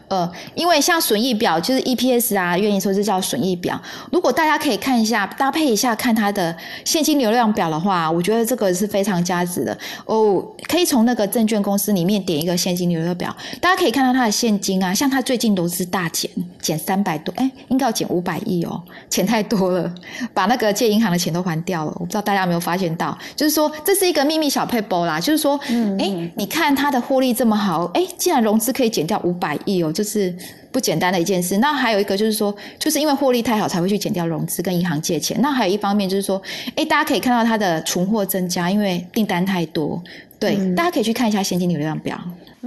[0.08, 3.80] 呃，因为像损益表就是 EPS 啊，愿意说是叫损益表。
[4.10, 10.44] 如果大家可以看一下，搭配一下看它的现金流量表的话，我觉得这个是非常价值的哦。
[10.68, 19.90] 可以从那个证券公司里面点一个现金流量表，大家可以看到它的现金啊，像它最近都是大减，减三百多，哎，应该要减五百亿哦，钱太多了，
[20.34, 21.92] 把那个借银行的钱都还掉了。
[21.94, 25.58] 我不知道大家有没有发现到，就是说这是一个秘密小配包啦，就是说，
[25.98, 30.04] 哎，你看它的获利这么好，哎，既然融资可以减掉五百亿哦，就。
[30.12, 30.34] 是
[30.70, 31.56] 不简单的一件事。
[31.56, 35.40] 那还有一个就是说，就是因为获利太好，才会去减掉融资跟银行借钱。
[35.40, 36.42] 那还有一方面就是说，
[36.76, 40.02] 哎，大家可以看到它的存货增加，因为订单太多。
[40.38, 42.20] 对，大家可以去看一下现金流量表。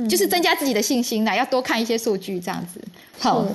[0.09, 2.81] 就是增加自己的信心啦，要多看一些数据这样子。
[3.17, 3.45] 好，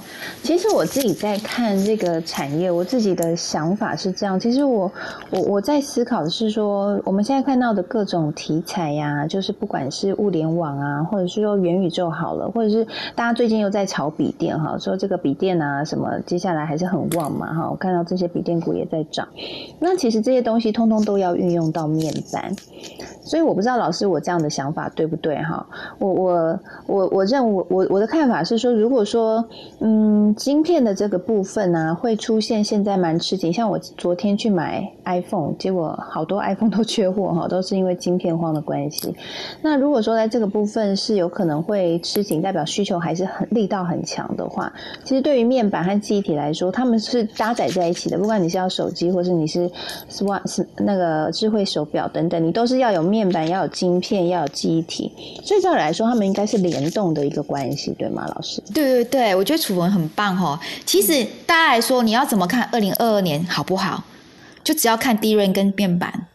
[0.42, 4.40] 其实我自己在看这个产业，我自己的想法是这样。
[4.40, 4.90] 其实我
[5.28, 17.70] 我我在思考的是说，我们现在看到的各种题材呀，就是不管是物联网啊，或者是说元宇宙好了，或者是大家最近又在炒笔电哈，说这个笔电啊什么，接下来还是很旺嘛哈。
[17.70, 19.28] 我看到这些笔电股也在涨，
[19.78, 22.56] 那其实这些东西通通都要运用到面板，
[23.30, 25.64] 所以我不知道老师我这样的想法对不对哈？
[26.00, 29.44] 我我我我认我我我的看法是说，如果说
[29.78, 33.52] 嗯，晶片的这个部分呢，会出现现在蛮吃紧。
[33.52, 39.14] 像我昨天去买 iPhone，结果好多 iPhone 都缺货哈，都是因为晶片荒的关系。
[39.62, 44.72] 那如果说在这个部分是有可能会吃紧，代表需求还是很力道很强的话，
[45.04, 48.18] 其实对于面板和记忆体来说，他们是搭载在一起的。
[48.18, 49.70] 不管你是要手机，或是你是
[50.10, 55.12] smart 是那个智慧手表等等，你都是要有面面板，要有晶片，要有记忆体。
[55.44, 58.62] 所以照理来说，他们应该是联动的一个关系，对吗，老师？
[58.72, 60.58] 对对对，我觉得楚文很棒哦。
[60.86, 64.02] 其实大家来说，你要怎么看二零二二年好不好？
[64.64, 66.26] 就只要看低润跟面板，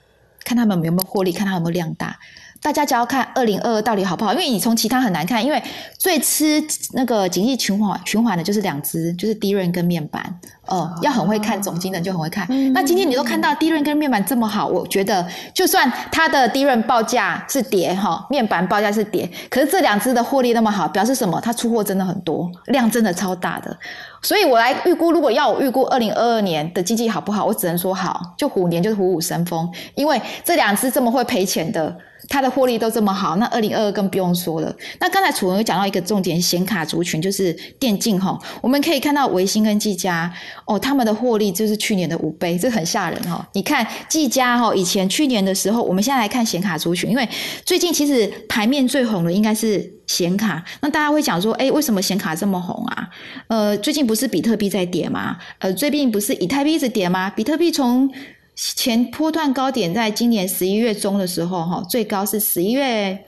[0.43, 2.19] 看他们有没有获利，看他有没有量大。
[2.65, 5.61] 大家只要看二零二二到底好不好，因为你从其他很难看，因为
[5.99, 6.59] 最吃
[6.93, 10.39] 那个经济循环循环的就是两只，就是低润跟面板。
[10.65, 12.47] 哦，要很会看总经的就很会看。
[12.73, 15.23] 那今天你都看到低润跟面板这么好，我觉得
[15.53, 21.39] 就算它的低润报价是跌哈，面板报价是跌，可是这两只的获利那么好，表示什么？
[21.39, 23.77] 它出货真的很多，量真的超大的。
[24.23, 31.95] 所以我来预估，如果要我预估二零二二年的经济好不好，我只能说好，就虎年就是虎虎生风，因为这两只这么会赔钱的，
[32.27, 34.75] 它的获利都这么好，那二零二二更不用说了。
[34.99, 40.31] 那刚才楚文有讲到一个重点，显卡族群就是电竞哈，我们可以看到维新跟技嘉。
[40.65, 43.47] 哦，他们的获利就是去年的五倍，这很吓人哈！
[43.53, 47.27] 你看技嘉哈，以前去年的时候，我们现在来看显卡族群，因为
[47.63, 50.63] 最近其实牌面最红的应该是显卡。
[50.81, 53.07] 那大家会讲说，哎，为什么显卡这么红啊？
[53.47, 55.37] 呃，最近不是比特币在跌吗？
[55.59, 57.29] 呃，最近不是以太币一直跌吗？
[57.29, 58.11] 比特币从
[58.55, 63.25] 前波段高点，在今年十一月中的时候，哈，最高是十一月。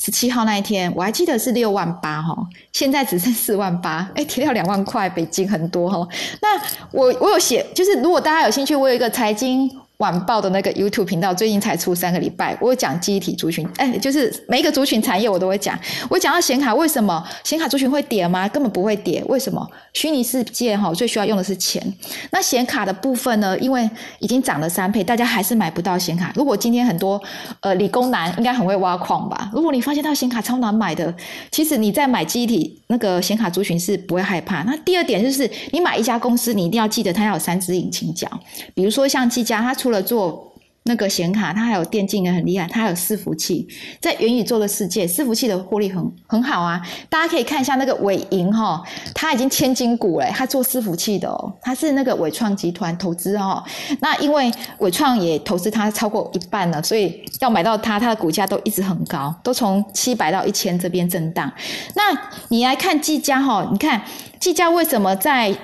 [0.00, 2.36] 十七号那一天，我还记得是六万八哈，
[2.72, 6.06] 现在只剩四万八，哎，提到两万块，北京很多哈。
[6.40, 6.56] 那
[6.92, 9.68] 我我有写，就是如果大家有兴趣，我有一个财经。
[9.98, 15.76] 晚报的那个 YouTube 频道最近才出三个礼拜，我讲记忆体族群，哎，就是每一个族群产业我都会讲。
[16.08, 18.46] 我讲到显卡，为什么显卡族群会跌吗？
[18.48, 19.68] 根本不会跌，为什么？
[19.94, 21.82] 虚拟世界哈最需要用的是钱，
[22.30, 23.58] 那显卡的部分呢？
[23.58, 26.32] 因为已经涨了三倍，大家还是买不到显卡。
[26.36, 27.20] 如果今天很多
[27.58, 29.50] 呃理工男应该很会挖矿吧？
[29.52, 31.12] 如果你发现到显卡超难买的，
[31.50, 34.62] 其实你在买记忆体那个显卡族群是不会害怕。
[34.62, 38.28] 那第二点就是，你买一家公司，你一定要记得它要有三支引擎角，
[38.74, 43.66] 比如说像技嘉，它出除了做那个显卡，它还有电竞也很厉害，它还有伺服器。
[44.02, 46.78] 在元宇宙的世界，伺服器的获利很很好啊。
[47.08, 48.82] 大家可以看一下那个伟银哈，
[49.14, 53.64] 它已经千金股了，它做伺服器的哦，它是那个伟创集团投资哦。
[54.00, 61.50] 那因为伟创也投资它超过一半了，所以要买到它，它的股价都一直很高，都从七百到一千这边震荡。
[61.94, 62.02] 那
[62.48, 64.02] 你来看技嘉哈，你看
[64.38, 65.56] 技嘉为什么在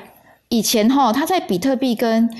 [0.48, 2.30] 以前哈，它在比特币跟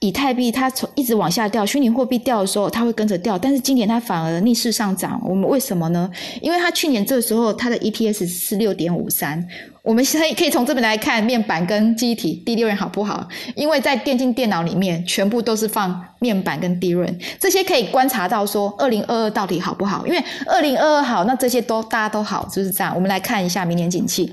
[0.00, 3.38] 以太币它从一直往下掉，虚拟货币掉的时候，它会跟着掉。
[3.38, 6.10] 但是今年它反而逆势上涨，我们为什么呢？
[6.40, 9.46] 因为它去年这个时候它的 EPS 是六点五三。
[9.82, 13.26] 我们现在可以从这边来看面板跟记忆体第六轮好不好？
[13.54, 20.06] 因为在电竞电脑里面，全部都是放面板跟低润，这些可以观察到说二零二二到底好不好？
[20.06, 22.94] 因为二零二二好，那这些都大家都好，就是这样。
[22.94, 24.32] 我们来看一下明年景气。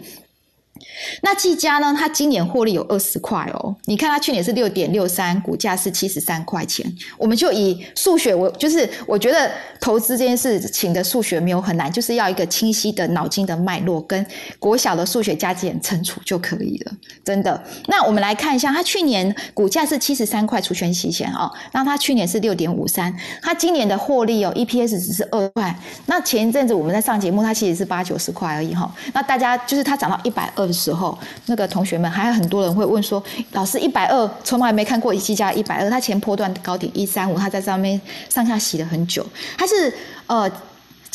[1.21, 1.95] 那技嘉呢？
[1.97, 3.75] 它今年获利有二十块哦。
[3.85, 6.85] 你看它去年是六点六三，股价是七十三块钱。
[7.17, 14.25] 我们就以数学，我就是我觉得投资这件事情的数学没有很难，就是要一个清晰的脑筋的脉络跟
[14.57, 16.91] 国小的数学加减乘除就可以了，
[17.23, 17.63] 真的。
[17.87, 25.77] 那我们来看一下，它去年股价是七十三块除权息钱哦，那它去年是六点五三，它今年的获利哦，EPS 只是二块。
[26.07, 28.91] 那前一阵子我们在上节目，它其实是八九十块而已哈。
[29.13, 30.86] 那大家就是它涨到一百二十。
[30.87, 33.21] 时候，那个同学们还有很多人会问说
[33.51, 39.25] ：“老师，一百二从来没看过一期价一百二，他前波段高点一三五，他在上面上下洗了很久。
[39.57, 39.93] 他是
[40.27, 40.49] 呃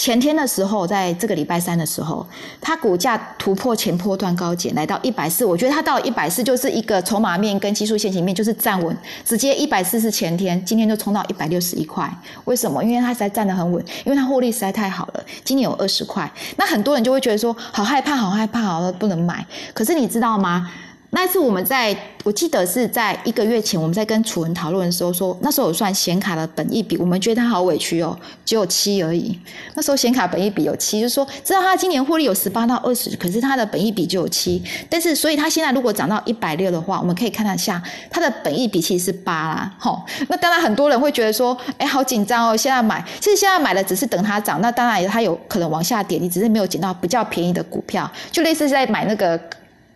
[0.02, 2.26] 前天的时候，在这个礼拜三的时候，
[2.60, 5.44] 它股价突破前波段高点，来到一百四。
[5.44, 12.12] 我觉得它到一百四就是一个筹码面跟技术线型面就是站稳，直接一百四是前天，今天就冲到一百六十一块。
[12.46, 12.82] 为什么？
[12.82, 15.24] 因为它实在站得很稳，因为它获利实在太好了。
[15.44, 19.46] 今年有二十块，那很多人就会觉得说好害怕，好害怕，好不能买。
[19.72, 20.68] 可是你知道吗？
[21.14, 21.94] 那次我们在，
[22.24, 29.38] 我记得是在一个月前，我们在跟楚文讨论的时候说，那时候我算显卡的本益比，我们觉得他好委屈哦，只有七而已。
[29.74, 34.62] 那时候显卡本益比有七，就是说知道他今年获利有十八到二十，可是他的本益比就有七。
[34.88, 39.70] 但是，所以他现在如果涨到一百六的话，我们可以看一下他的本益比其实是八啦。
[39.78, 49.38] 吼，那当然很多人会觉得说，哎，好紧张哦，现在买，其实现在买的只是等它涨，那当然它有可能往下跌，你只是没有捡到比较便宜的股票，就类似在买那个。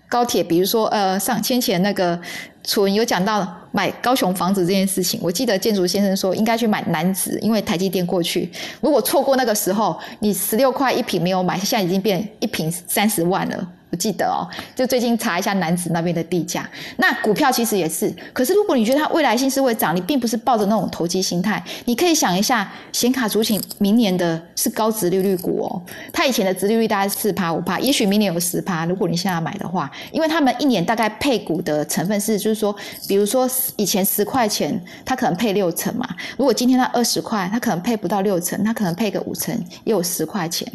[0.08, 2.18] 高铁，比如说，呃，上先前那个
[2.64, 13.68] 楚文有讲到买高雄房子这件事情，我记得建筑先生说应该去买南子，因为台积电过去，如果错过那个时候，你十六块一平没有买，现在已经变一平三十万了。
[13.96, 16.68] 不记得哦，就最近查一下南子那边的地价。
[16.98, 25.80] 那股票其实也是，可是如果你觉得它未来性是会涨，你并不是抱着那种投机心态，你可以想一下，显卡族群明年的是高值利率股哦，
[26.12, 28.84] 它以前的值利率大概四趴五趴，也许明年有十趴。
[28.84, 32.76] 如果你现在买的话，因为他们一年大概配股的成分是，就是说，
[33.08, 36.06] 比如说以前十块钱，它可能配六成嘛。
[36.36, 40.70] 如果今天它二十块，它可能配不到六成，它可能配个五成，也有十块钱。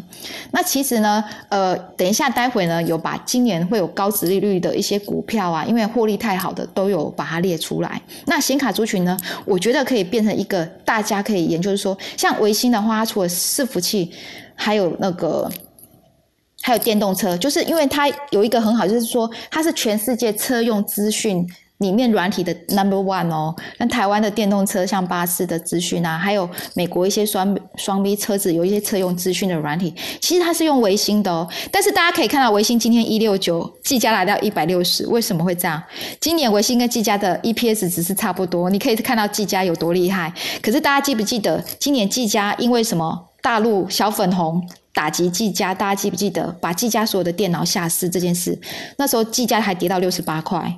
[0.52, 3.02] 那其实呢，呃，等一下待会呢有。
[3.02, 8.02] 把今年会有高值利率的一些股票啊，因为获利太好的都有把它列出来。
[8.26, 14.12] 那显卡族群呢，我觉得可以变成一个大家可以研究，说像维新的话，它除了伺服器，
[14.56, 15.50] 还有那个
[16.62, 21.48] 还有电动车，就是因为它有一个很好，就是说它是全世界车用资讯。
[21.82, 31.48] 里面软体的 number one 哦，那台湾的电动车像巴士的资讯啊，还有美国一些双双 B 车子有一些车用资讯的软体，其实它是用维星的哦。
[31.72, 35.82] 但是大家可以看到，维星今天一六九，技嘉来到一百六十，为什么会这样？
[36.20, 40.32] 今年维星跟技嘉的 EPS 只是差不多，你可以看到技嘉有多厉害。
[40.62, 43.28] 可是大家记不记得，今年技嘉因为什么？
[43.42, 44.62] 大陆小粉红
[44.94, 48.56] 打击技嘉，大家记不记得把技嘉所有的电脑下市这件事？
[48.98, 50.72] 那时候技嘉还跌到六十八块。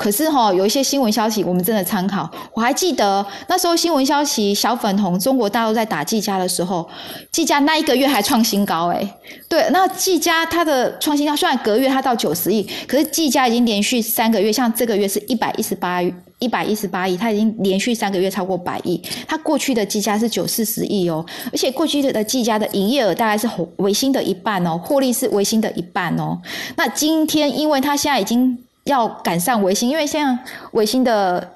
[0.00, 2.26] 可是哈，有一些新闻消息，我们真的参考。
[2.54, 6.88] 我还记得那时候新闻消息，小粉红中国大陆在打技嘉的时候，
[7.30, 9.14] 技嘉那一个月还创新高哎。
[9.46, 16.00] 对，那技嘉它的创新高，虽然隔月它到九十亿，可是技嘉已经连续三个月，像这个月是一百一十八
[16.38, 18.98] 一百一十八亿，它已经连续三个月超过百亿。
[19.28, 21.22] 它过去的技嘉是九四十亿哦，
[21.52, 23.46] 而且过去的技嘉的营业额大概是
[23.76, 26.38] 维新的一半哦，获利是维新的一半哦。
[26.76, 28.58] 那今天因为它现在已经。
[28.84, 30.38] 要赶上维新，因为现在
[30.72, 31.48] 维新的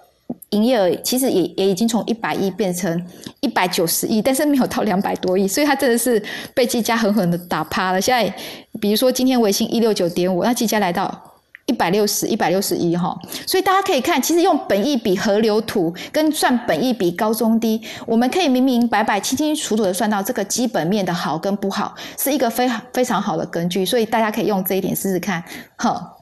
[0.50, 3.06] 营业额其实也也已经从一百亿变成
[3.40, 6.22] 一百九十亿，但是没有到两百多亿，所以它真的是
[6.54, 8.00] 被技嘉狠狠的打趴了。
[8.00, 8.32] 现在
[8.80, 11.32] 比如说今天维新一六九点五，那技嘉来到
[11.66, 25.42] 一百六十一百六十一哈，所以大家可以看，其实用本益比河流图跟算本益比高中低，我们可以明明白白、清清楚楚的算到这个基本面的好跟不好，是一个非常非常好的根据，所以大家可以用这一点试试看，
[25.76, 26.12] 哈。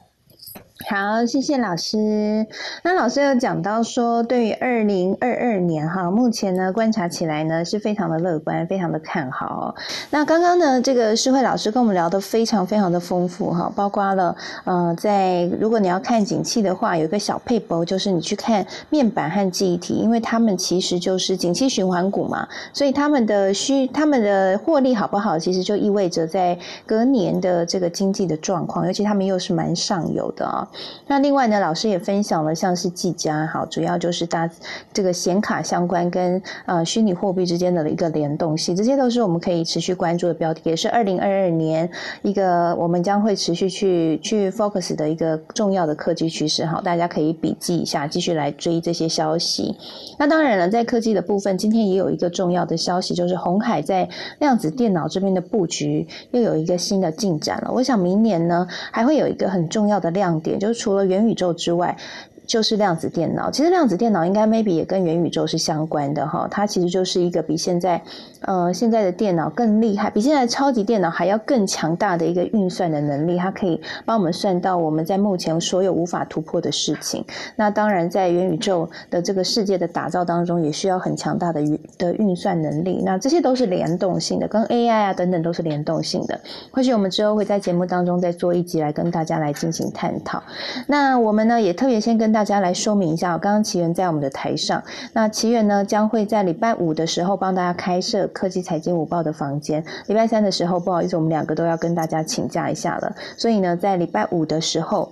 [0.89, 2.45] 好，谢谢老师。
[2.83, 9.73] 那老师有讲到说，对于二零二二年哈，目前呢观察起来呢是非常的乐观，非常的看好。
[10.09, 30.67] 那刚刚呢，这个诗慧老师跟我们聊的非常非常的丰富哈，包括了呃，在如果你要看景气的话，有一个小配博，就是你去看面板和记忆体，因为他们其实就是景气循环股嘛，所以他们的需他们的获利好不好，其实就意味着在隔年的这个经济的状况，尤其他们又是蛮上游的啊。
[31.07, 34.49] 那另外呢，老师也分享了像是技嘉，好，主要就是大
[34.93, 41.89] 这个显卡相关跟呃虚拟货币之间的一个联动性，这些都是我们可以持续关注的标的，也是二零二二年
[42.21, 49.75] 一个我们将会持续去去 focus 的一个重要的科技趋势，好，大家可以笔记一下，继续来追这些消息。
[50.17, 54.07] 那当然了，在科技的部分，今天也有一个重要的消息，就是红海在
[54.39, 57.71] 量子电脑这边的布局又有一个新的进展了。
[57.73, 60.52] 我想明年呢，还会有一个很重要的亮点。
[60.53, 61.97] 也就是除了元宇宙之外。
[62.45, 68.01] 就是量子电脑，其实量子电脑应该 maybe 也跟元宇宙是相关的哈，它其实就是一个比现在
[68.41, 77.23] 呃现在的电脑更厉害，比现在超级电脑还要更强大的一个运算的能力，它可以帮我们算到我们在目前所有无法突破的事情。
[77.55, 83.01] 那当然，在元宇宙的这个世界的打造当中，也需要很强大的运的运算能力。
[83.05, 86.37] 那这些都是联动性的，跟 AI 啊等等都是联动性的。
[86.71, 90.43] 或许我们之后会在节目当中再做一集来跟大家来进行探讨。
[90.87, 105.09] 那我们呢也特别先跟大家来说明一下，刚刚奇缘在我们的台上，那奇缘呢将会在礼拜五的时候帮大家开设科技财经午报的房间，礼拜三的时候不好意思，我们两个都要跟大家请假一下了，所以呢，在礼拜五的时候。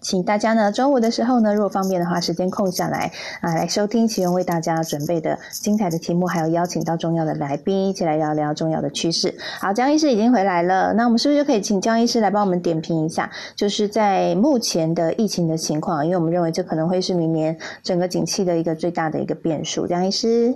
[0.00, 3.10] 请大家呢中午的时候呢，如果方便的话，时间空下来
[3.40, 9.36] 啊，来收听奇荣为大家准备的精彩的题目，还有邀请到重要的来宾，一起来聊聊重要的趋势。
[9.60, 19.86] 好，江医师已经回来了，那我们是不是就可以请江医师来帮我们点评一下，就是在目前的疫情的情况，因为我们认为这可能会是明年整个景气的一个最大的一个变数。
[19.86, 20.54] 江医师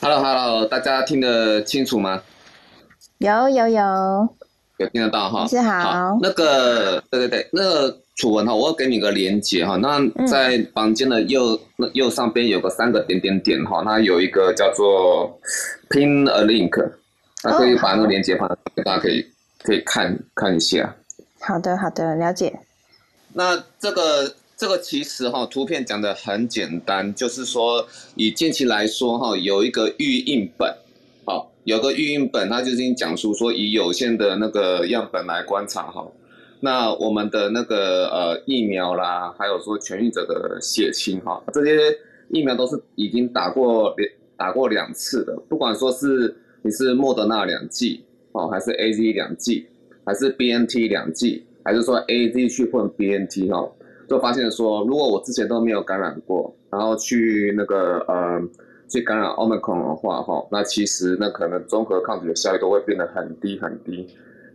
[0.00, 2.22] ，Hello Hello，大家听得清楚吗？
[3.18, 4.28] 有有有，
[4.78, 5.46] 有听得到哈？
[5.46, 7.96] 是好，那个对对对，那个。
[8.16, 9.76] 楚文哈，我要给你个连接哈。
[9.76, 15.40] 那在房间的右那右上边有个三个点点点哈，那有一个叫做
[15.88, 16.90] Pin a link，
[17.42, 18.46] 那可以把那个连接放，
[18.84, 19.24] 大家可以
[19.62, 20.94] 可以看看一下。
[21.40, 22.60] 好的好的，了解。
[23.32, 27.86] 那这个这个其实哈，图片讲的很简单，就是说
[28.16, 30.70] 以近期来说哈，有一个预印本，
[31.24, 36.06] 好，有个预印本，它就是讲述说以有限的那个样本来观察哈。
[36.60, 41.72] 那我们的那个呃疫苗啦，还有说痊愈者的血清哈，这些
[42.28, 49.66] 疫苗都是已经打过两打过两次的，不管说是你是莫德纳两剂哦，还是 A Z 两剂，
[50.04, 53.66] 还是 B N T 两剂，还是说 A Z 去混 B N T 哈，
[54.08, 58.40] 就发现说，如果我之前都没有感染过，然后去那个呃
[58.88, 64.06] 去感染 Omicron 的话哈，那其实那可能综合抗体的效率都会变得很低很低。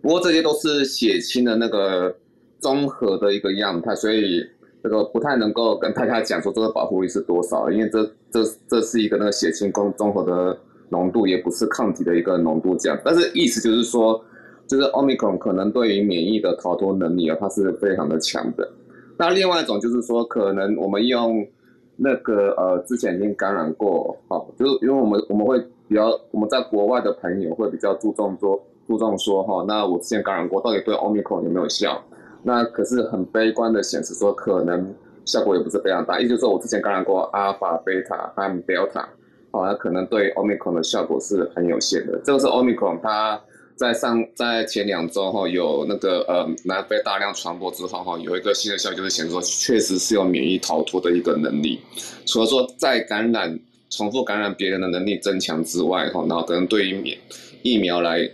[0.05, 2.15] 不过这些都是血清的那个
[2.59, 4.45] 综合的一个样态，所以
[4.83, 10.55] 这个不太能够跟太太讲说这个保护力是多少，因为这这这是一个那个血清综综合的
[10.89, 12.95] 浓度，也不是抗体的一个浓度这样。
[13.03, 14.23] 但是意思就是说，
[14.67, 18.71] 就是奥密克戎可能对于免疫的逃脱能力啊，它是非常的强的。
[19.17, 21.43] 那另外一种就是说，可能我们用
[21.95, 28.63] 那个呃之前已经感染过，好，就是因为我们我们会比较我们在国外的朋友会比较注重说。
[28.87, 32.03] 注重说哈，那我之前感染过，到底对 Omicron 有没有效？
[32.43, 34.93] 那可是很悲观的显示说，可能
[35.25, 36.19] 效果也不是非常大。
[36.19, 39.03] 意思说，我之前感染过阿尔法、贝塔和 Delta，
[39.49, 42.21] 哦，那可能对 Omicron 的效果是很有限的。
[42.23, 43.41] 这个是 Omicron，它
[43.75, 51.79] 在上在前两周哈有那个呃南非大量传播之后哈，有一个新的效果就是显示说，确实是有免疫逃脱的一个能力。
[52.27, 53.59] 除了说在感染
[53.89, 57.17] 重复感染别人的能力增强之外哈，然后可能对于免
[57.63, 58.29] 疫苗来。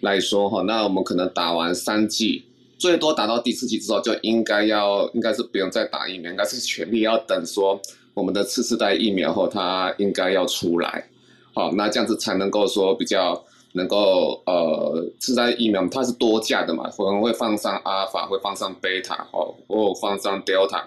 [0.00, 2.44] 来说哈，那我们可能打完三剂，
[2.78, 7.78] 最多打到第四剂之后，就应该要应该是不用再打疫苗，应该是全力要等说
[8.14, 11.06] 我们的次世代疫苗后，它应该要出来，
[11.52, 20.82] 好，那这样子才能够说比较能够呃，次世代疫苗它是多价的嘛，可能会放上阿尔法，会放上贝塔，哦，或放上 Delta，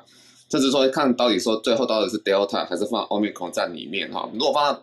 [0.50, 4.82] 甚至说看到底说最后到底是 Delta 还是放 Omicron 在里面哈，如果放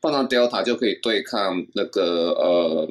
[0.00, 2.88] 放上 Delta 就可以对抗那个呃。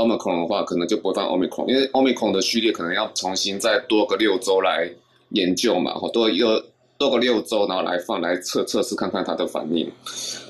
[0.00, 4.90] Omicron 的话，可能就不会放 Omicron，因为 Omicron 的序列可能要重新再多个六周来
[5.30, 6.62] 研究嘛，或多又
[6.98, 9.90] 多个六周，然后来放来测测试看看它的反应。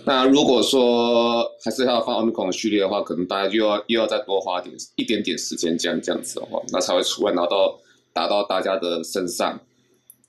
[0.04, 7.78] 那如果说还是要放 Omicron 的序列的话，可能大家又要又要再多花点一点点时间这样这样子的话，那才会出来拿到
[8.12, 9.58] 打到大家的身上。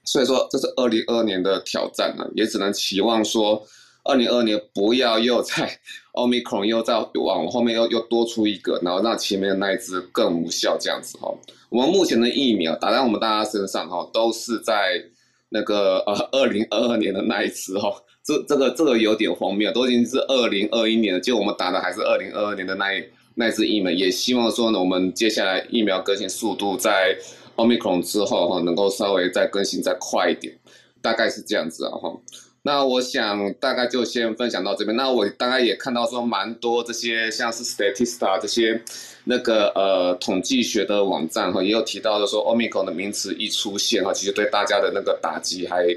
[0.03, 3.61] 所以说这是二零二二年的挑战啊，也只能期望说。
[4.04, 5.80] 二零二二年不要又在
[6.14, 11.32] Omicron 又再往后面又又多出一个，然后让前面那一只更无效这样子哈。
[11.70, 15.02] 我们目前的疫苗打在我们大家身上哈，都是在
[15.49, 17.93] 那个呃二零二二年的那一次哈。
[18.24, 23.04] 这这个这个有点荒谬，都已经是二零二一年了，就我们打的还是二零二二年的那一
[23.36, 23.91] 那一支疫苗。
[23.91, 27.18] 也希望说呢，我们接下来疫苗更新速度在
[27.56, 30.56] Omicron 之后哈，能够稍微再更新再快一点，
[31.02, 32.16] 大概是这样子啊哈。
[32.64, 34.95] 那我想大概就先分享到这边。
[34.95, 38.80] 那我大概也看到说蛮多这些像是 Statista 这些
[39.24, 45.88] 那个呃统计学的网站哈，也有提到的说 Omicron 的名词一出现哈，其实对大家的那个打击还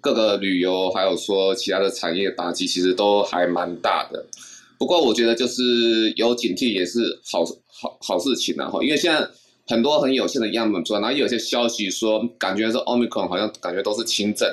[0.00, 4.24] 各个旅游还有说其他的产业打击其实都还蛮大的。
[4.78, 9.28] 不过我觉得就是有警惕也是好好好事情啊哈，因为现在
[9.66, 14.48] 很多很有限的样本出来，然后有些消息说感觉是 Omicron 好像感觉都是轻症，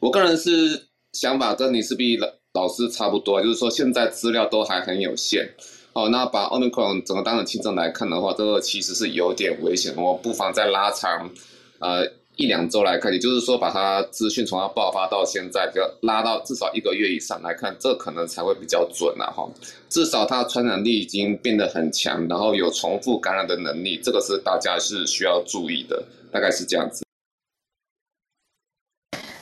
[0.00, 0.86] 我个人是。
[1.12, 5.48] 想法跟你是比老老师差不多，就是说现在资料都还很有限，
[5.92, 11.30] 哦，那把 omicron 整个当成轻症来看的话，这个其实是有点危险，我不妨再拉长，
[11.78, 12.06] 呃
[12.36, 19.48] 一两周来看，也就是说把它资讯从它爆发到现在，就拉到至少一个月以上来看，这可能才会比较准了哈。
[19.88, 26.00] 至少它传染力已经变得很强，然后有重复感染的能力，这个是大家是需要注意的，
[26.30, 27.04] 大概是这样子。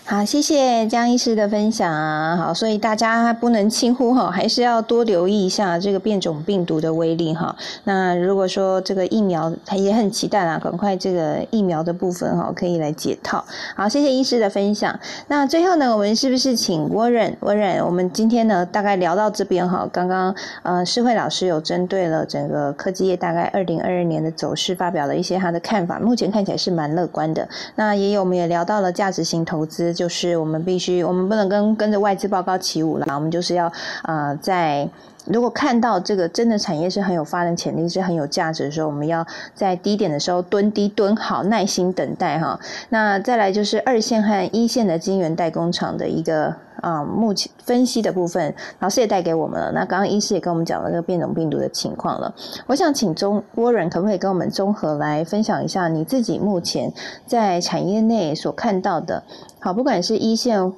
[0.09, 2.37] 好，谢谢江医师的分享啊。
[2.37, 7.57] 好，所以大家不能轻忽哈，还是要多留意一下这个变种病毒的威力哈。
[7.83, 13.45] 那如果说这个疫苗，他也很期待啊，赶快这个疫苗的部分哈，可以来解套。
[13.75, 14.97] 好，谢谢医师的分享。
[15.27, 17.37] 那最后呢，我们是不是请沃忍？
[17.41, 19.89] 沃忍，我们今天呢大概聊到这边哈。
[19.93, 20.33] 刚刚
[20.63, 27.49] 呃，诗慧老师有针对了整个科技业大概二零二二年的走势发表了一些他的看法，目前看起来是蛮乐观的。
[27.75, 29.96] 那也有，我们也聊到了价值型投资。
[29.97, 33.07] 就是我们必须，我们不能跟跟着外资报告起舞了。
[33.15, 33.73] 我们就是要
[34.03, 34.89] 啊，在
[35.25, 42.61] 如果看到这个真的产业是很有发展潜力、是很有价值的时候，我们要在低点的时候蹲低蹲好，耐心等待哈。
[42.91, 49.73] 那再来就是二线和一线的晶圆代工厂的一个啊，目前分析的部分，老师也带给我们了。
[49.73, 52.35] 那刚刚医师也跟我们讲了这个变种病毒的情况了。
[52.67, 56.93] 我想请中波人可不可以跟我们综合来分享一下你自己目前
[57.27, 59.23] 在产业内所看到的？
[59.59, 60.73] 好，不管是一线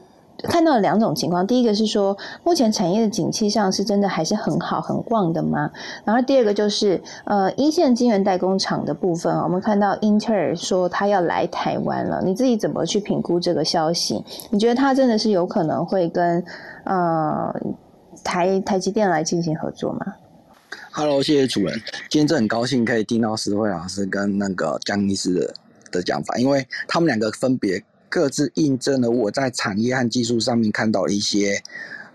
[0.45, 5.69] 看到了两种情况，第一个是说目前产业的景气上是真的还是很好很旺的吗？
[6.05, 14.25] 然后第二个就是呃一线晶圆代工厂的部分，我们看到英特尔说他要来台湾了，你自己怎么去评估这个消息？
[14.51, 16.45] 你觉得他真的是有可能会跟
[16.85, 17.53] 呃
[18.23, 20.15] 台台积电来进行合作吗
[20.93, 21.75] ？Hello，谢谢主人，
[22.09, 25.55] 今天真很高兴可以听到石慧老师跟那个江医师的
[25.91, 27.83] 的讲法，因为他们两个分别。
[28.09, 31.63] 各自印证了我在产业和技术上面看到的一些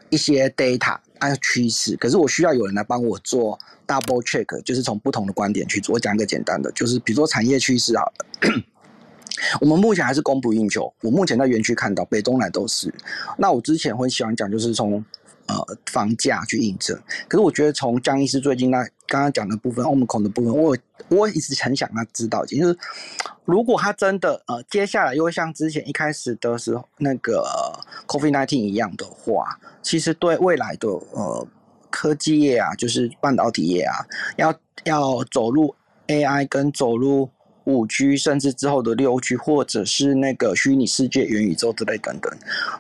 [0.10, 5.96] 一些 data 有趋势，可是我需要有人来帮我做 double check，就是从不同的观点去做。
[5.96, 8.04] 我讲一个简单的，就是比如说产业趋势啊，
[9.62, 10.94] 我们目前还是供不应求。
[11.02, 12.94] 我目前在园区看到北中南都是。
[13.38, 15.04] 那我之前会喜欢讲，就是从
[15.48, 16.98] 呃房价去印证。
[17.28, 20.78] 可是我觉得从江医师最近那刚刚讲的部分，omicron 的部分，我
[21.10, 22.78] 我一直很想要知道，就是
[23.46, 27.44] 如果他真的呃，接下来又像之前一开始的时候那个
[28.08, 31.48] COVID nineteen 一样的话，其实对未来的呃
[31.90, 33.96] 科技业啊，就是半导体业啊，
[34.38, 34.54] 要
[34.86, 35.76] 要走入
[36.08, 37.30] AI 跟走入。
[37.66, 42.32] 五 G 甚至之后的六 G，或者是那个虚拟世界、元宇宙之类等等，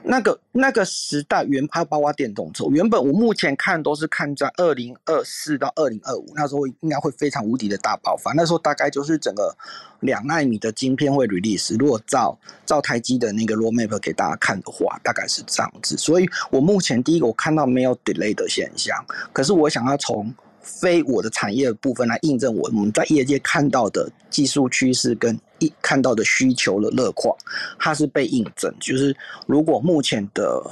[0.04, 9.56] 那个那个时代原还有包括电动车，原本我目前看都是看在二零二四到二零二五那时候应该会非常无敌的大爆发，那时候大概就是整个
[10.02, 15.98] 两纳米的晶片会 release，如果照照台积的那个 roadmap 给大家看的话，大概是这样子。
[15.98, 18.98] 所以我目前第一个我看到没有 delay 的现象，
[19.32, 20.34] 可是我想要从。
[20.64, 27.36] 非我的产业部分来印证我我们在业界看到的技术趋势跟一看到的需求的乐况，
[27.78, 28.74] 它是被印证。
[28.80, 30.64] 就是如果目前的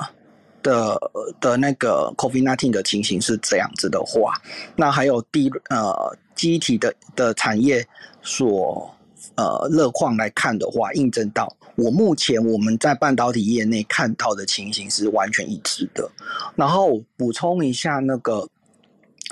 [0.64, 0.98] 的
[1.42, 4.34] 的那个 COVID nineteen 的情形是这样子的话，
[4.78, 7.86] 那还有第呃机体的的产业
[8.22, 8.90] 所
[9.36, 16.10] 呃乐况来看的话，印证到我目前我们在半导体业内看到的情形是完全一致的。
[16.56, 18.48] 然后补充一下那个。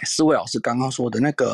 [0.06, 1.54] 四位老师刚刚说的那个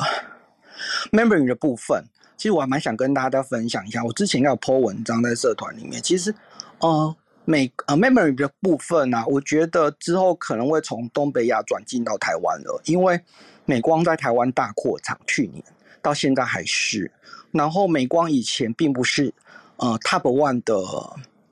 [1.12, 2.04] memory 的部分，
[2.38, 4.04] 其实我还蛮想跟大家分享一下。
[4.04, 6.34] 我之前要 po 文章在社团里面，其实
[6.80, 7.16] 呃
[7.46, 13.20] 美呃 memory 的部分呢，我觉得之后可能会从东北亚转进到台湾了，因为
[13.66, 15.64] 美光在台湾大扩厂，去年
[16.02, 17.12] 到现在还是。
[17.52, 19.34] 然后美光以前并不是
[19.78, 20.76] 呃 top one 的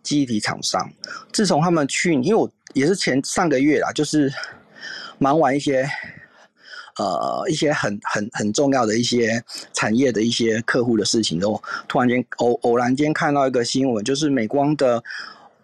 [0.01, 0.91] 记忆体厂商，
[1.31, 4.31] 自从他们去年，因为我也是前上个月啦，就是
[5.17, 5.87] 忙完一些。
[6.97, 15.03] 呃，一些很很很重要的一些产业的一些客户的事情，都突然间偶偶然间看到一个新闻，就是美光的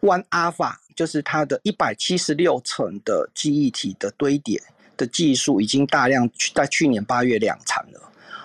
[0.02, 4.62] One Alpha，就是它的一百七十六层的记忆体的堆叠
[4.98, 8.02] 的技术，已经大量在去年八月量产了。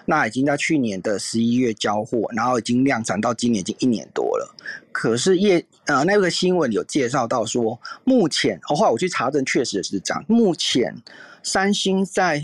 [0.06, 4.54] 那已经在去年的十一月交货，然后已经量产到今年已经一年多了。
[4.92, 10.22] 可是业呃那个新闻有介绍到说，目前后来我去查证，确实是这样。
[10.28, 10.94] 目前
[11.42, 12.42] 三星在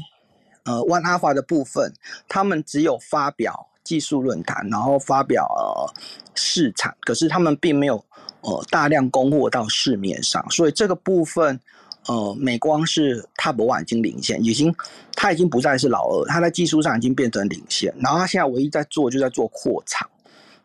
[0.65, 1.93] 呃，One Alpha 的部分，
[2.29, 6.03] 他们只有发表技术论坛，然后发表呃
[6.35, 8.05] 试产，可是他们并没有
[8.43, 11.59] 呃大量供货到市面上，所以这个部分，
[12.07, 14.75] 呃，美光是 Top One 已经领先，已经
[15.15, 20.09] 它已经不再是老二，它在技术上已经变成领先，然后它现在唯一在做就在做扩厂，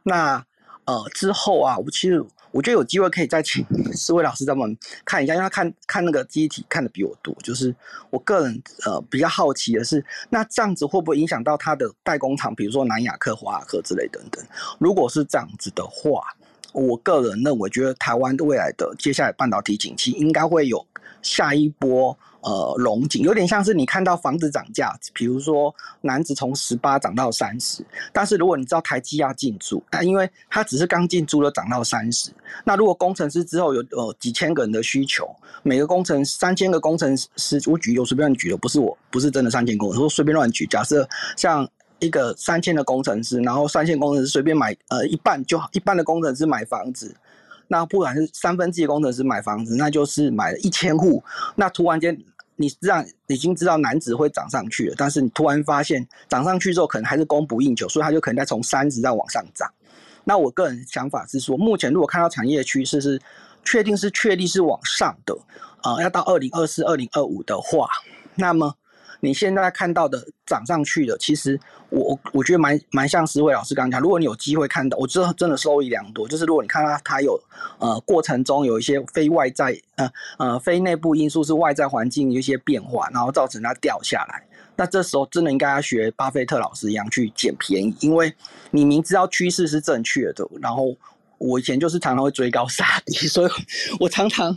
[0.04, 0.46] 那
[0.86, 2.24] 呃之后啊，我其实。
[2.56, 7.36] 我觉得有机会可以再请四位老师帮忙看一下，因为他看看那个机体看的比我多。
[7.44, 7.76] 就是
[8.10, 14.42] 我个人呃比较好奇的是，那这样子会不会影响到他的代工厂，比如说南亚克、华亚克之类等等？
[14.80, 16.24] 如果是这样子的话，
[16.72, 20.88] 我个人认为，觉得台湾未来的接下来半导体景气应该会有
[21.22, 22.18] 下一波。
[22.46, 27.84] 呃，龙井有点像是你看到房子涨价，比如说男子从十八涨到三十，
[28.14, 32.30] 但是如果你知道台积要进驻，那因为它只是刚进驻了涨到三十，
[32.64, 35.28] 那如果工程师之后有呃几千个人的需求，
[35.64, 41.68] 每个工程三千个工程师，我举有随便举的，不是我不是真的三千工，我随便乱举，假设像
[41.98, 47.16] 一个三千的工程师，然后三千工程师随便买呃一半就好，一半的工程师买房子，
[47.68, 51.24] 那不管是三分之一工程师买房子，那就是买了一千户，
[51.56, 52.16] 那突然间。
[52.56, 59.72] 你知道已经知道男子会涨上去了，但是你突然发现涨上去之后可能还是供不应求，所以它就可能再从三十再往上涨。
[60.24, 63.22] 那我个人想法是说，目前如果看到产业趋势是
[63.64, 65.38] 确定是确立是往上的，
[65.82, 67.88] 啊，要到二零二四、二零二五的话，
[68.36, 68.76] 那么。
[69.26, 71.60] 你现在看到的涨上去的，其实
[71.90, 76.28] 我我觉得蛮蛮像思慧老师刚刚讲，如果你有机会看到，我知道真的收益良多。
[76.28, 77.42] 就是如果你看到它有
[77.80, 84.44] 呃过程中有一些非外在呃呃非内部因素，是外在环境有一些变化，然后造成它掉下来，
[84.76, 88.32] 那这时候真的应该要学巴菲特老师一样去捡便宜，因为
[88.70, 90.96] 你明知道趋势是正确的，然后
[91.40, 93.52] 我以前就是常常会追高杀低， 所以
[94.00, 94.56] 我常常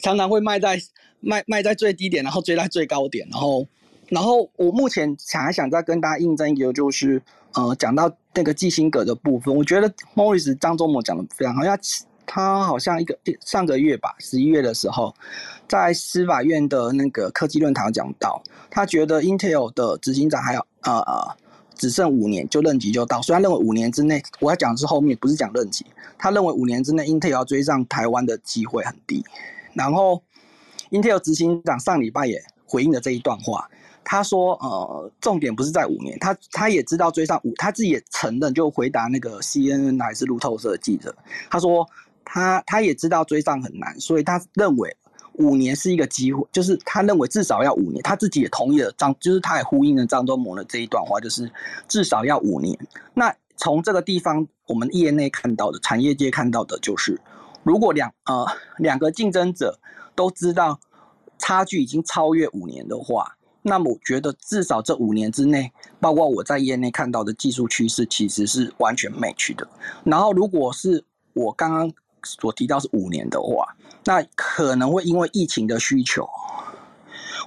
[0.00, 0.80] 常常会卖在
[1.20, 3.66] 卖卖在最低点，然后追在最高点，然后。
[4.08, 7.20] 然后我目前想还想再跟大家印证一个，就是
[7.54, 11.78] 呃，讲到那个基辛格的部分，我觉得 Morris 张忠谋讲的非常好，他
[12.26, 15.14] 他好像一个上个月吧，十一月的时候，
[15.68, 21.36] 在司法院的那个科技论坛讲到，他觉得 Intel 的执行长还有呃呃
[21.74, 25.86] 只剩五年就任期就到，所以他认为五年之内，我要讲的是后面不是讲任期，
[26.18, 29.24] 他认为五年之内 Intel 要追上台湾的机会很低。
[29.72, 30.22] 然后
[30.90, 33.68] Intel 执行长上礼拜也回应了这一段话。
[34.04, 41.14] 他说：“呃，重点不是在五年，他他也知道追上五，他自己也承认，就回答那个 CNN 还是路透社的记者，
[41.50, 41.88] 他说
[42.24, 44.94] 他他也知道追上很难，所以他认为
[45.38, 51.50] 五年是一个机会，就是他认为至少要五年，他自己也同意了张，就是他也呼应了张忠谋的这一段话，就是
[51.88, 52.78] 至少要五年。
[53.14, 57.20] 那从这个地方，我们业内看到的，产业界看到的就是，
[57.62, 58.46] 如果两呃
[58.76, 59.80] 两个竞争者
[60.14, 60.78] 都知道
[61.38, 63.36] 差距已经超越五年的话。”
[63.66, 69.66] 那么我觉得至少这五年之内，包括我在业内看到的技术趋势，其实是完全 match 的。
[70.04, 71.02] 然后如果是
[71.32, 71.90] 我刚刚
[72.22, 76.28] 所提到是五年的话，那可能会因为疫情的需求，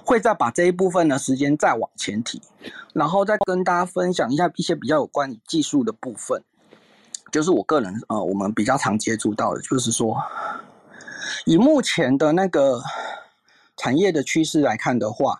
[0.04, 2.42] 会再把这一部分的时间再往前提，
[2.92, 6.42] 然后再跟大家分享一下一些比较有关于技术的部分，
[7.30, 10.16] 就是我个人呃我们比较常接触到的，就是说
[11.46, 12.82] 以目前的那个
[13.76, 15.38] 产业的趋势来看的话。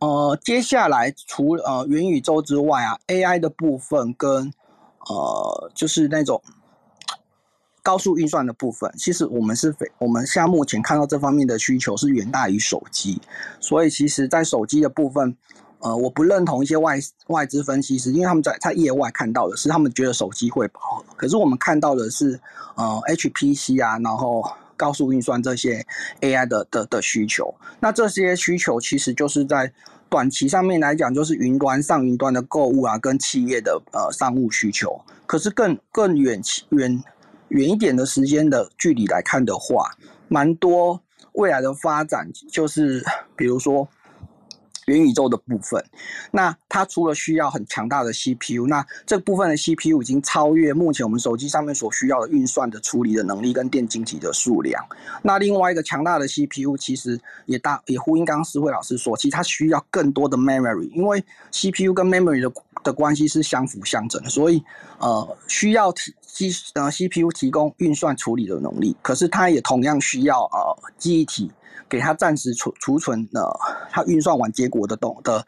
[0.00, 4.50] 呃，接下来除了呃元宇宙之外啊，AI 的部分跟
[5.08, 6.42] 呃就是那种
[7.82, 13.20] 高速运算的部分，其实我们是非我们现在目前看到这方面的需求是远大于手机，
[13.60, 15.36] 所以其实在手机的部分，
[15.80, 22.40] 呃，我不认同一些外外资分析师，因为他们在在业外看到的是他们觉得手机会饱和，可是我们看到的是
[22.74, 24.42] 呃 HPC 啊，然后。
[24.80, 25.84] 高速运算这些
[26.22, 29.70] AI 的的的需求，那这些需求其实就是在
[30.08, 34.98] 短期上面来讲，就是云端上云端的购物啊，跟企业的呃商务需求。
[35.26, 37.04] 可是更更远远
[37.48, 39.90] 远一点的时间的距离来看的话，
[40.28, 41.02] 蛮多
[41.32, 43.04] 未来的发展就是，
[43.36, 43.86] 比如说。
[44.86, 45.84] 元宇宙的部分，
[46.30, 54.84] 那它除了需要很强大的 CPU，那这部分的 CPU 已经超越目前我们手机上面所需要的运算的处理的能力跟电晶体的数量。
[55.22, 61.22] 那另外一个强大的 CPU 其实也大也呼应刚刚思慧老师说，其实它需要更多的 memory，因为
[61.52, 62.52] CPU 跟 memory 的
[62.82, 64.64] 的关系是相辅相成的，所以
[64.98, 71.50] 呃需要提机呃 CPU 提供运算处理的能力，可是它也同样需要呃记忆体。
[71.90, 73.50] 给它暂时储储存的，
[73.90, 75.44] 它运算完结果的东的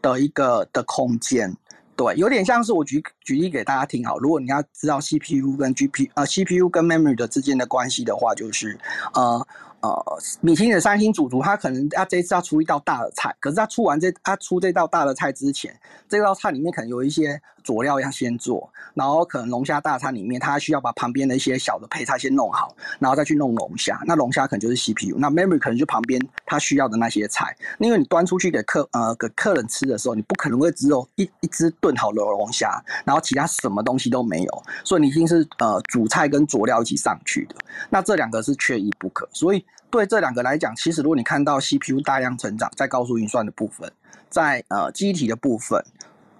[0.00, 1.54] 的一个的空间，
[1.94, 4.18] 对，有点像是我举举例给大家听好。
[4.18, 8.80] 如果你要知道 CPU 跟 GPU 呃 CPU 跟 memory 的之间的关系的话，就是
[9.14, 9.46] 呃。
[9.82, 15.76] 呃，米其林的三星主厨，他可能他这次要出一道大的菜，可是他出完这他出这道大的菜之前，
[16.08, 24.00] 这道菜里面可能有一些佐料要先做，然后可能龙虾大餐里面，他需要把旁边的一些小的配菜先弄好，然后再去弄龙虾。
[24.06, 27.56] 那龙虾可能就是 CPU，那 memory 可能就旁边他需要的那些菜。
[27.78, 37.56] 因为你端出去给客呃给客人吃的时候，你不可能会只有一一只炖好的龙虾，然后其他什么东西都没有，所以你一定是呃主菜跟佐料一起上去的。
[37.90, 39.64] 那这两个是缺一不可，所以。
[39.92, 43.92] 对这两个来讲，其实如果你看到 CPU 大量成长，在高速运算的部分，
[44.30, 45.84] 在呃机体的部分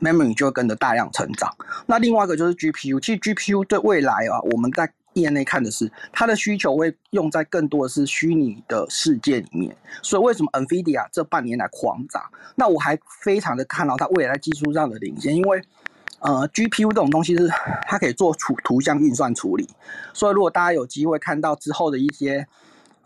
[0.01, 1.55] ，memory 就会跟着大量成长。
[1.85, 9.77] 那另外一个就是 GPU，其实 GPU 对未来啊，我们在业内看的是，它的需求会用在更多的是虚拟的世界里面。
[10.01, 12.23] 所以为什么 NVIDIA 这半年来狂涨？
[12.57, 15.61] 那我还非常的看到它未来技术上的领先，因为
[16.21, 17.47] 呃 GPU 这种东西是
[17.87, 19.69] 它可以做图图像运算处理。
[20.15, 22.49] 所以如果大家有机会看到之后的一些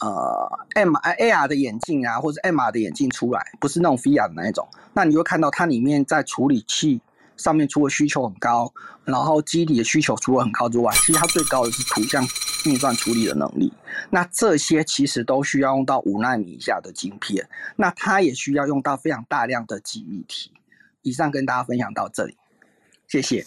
[0.00, 7.00] 呃 M AR 的眼镜啊，或者 MR 的眼镜出来，不是那种 VR 的那一种，那你会看到它里面在处理器。
[7.36, 8.72] 上面除了需求很高，
[9.04, 12.26] 然后基底的需求除了很高之外，其实它最高的是图像
[12.64, 13.70] 运算处理的能力。
[14.08, 20.50] 那这些其实都需要用到五纳米以下的晶片，那它也需要用到非常大量的记忆体。
[21.02, 22.38] 以上跟大家分享到这里，
[23.06, 23.44] 谢谢。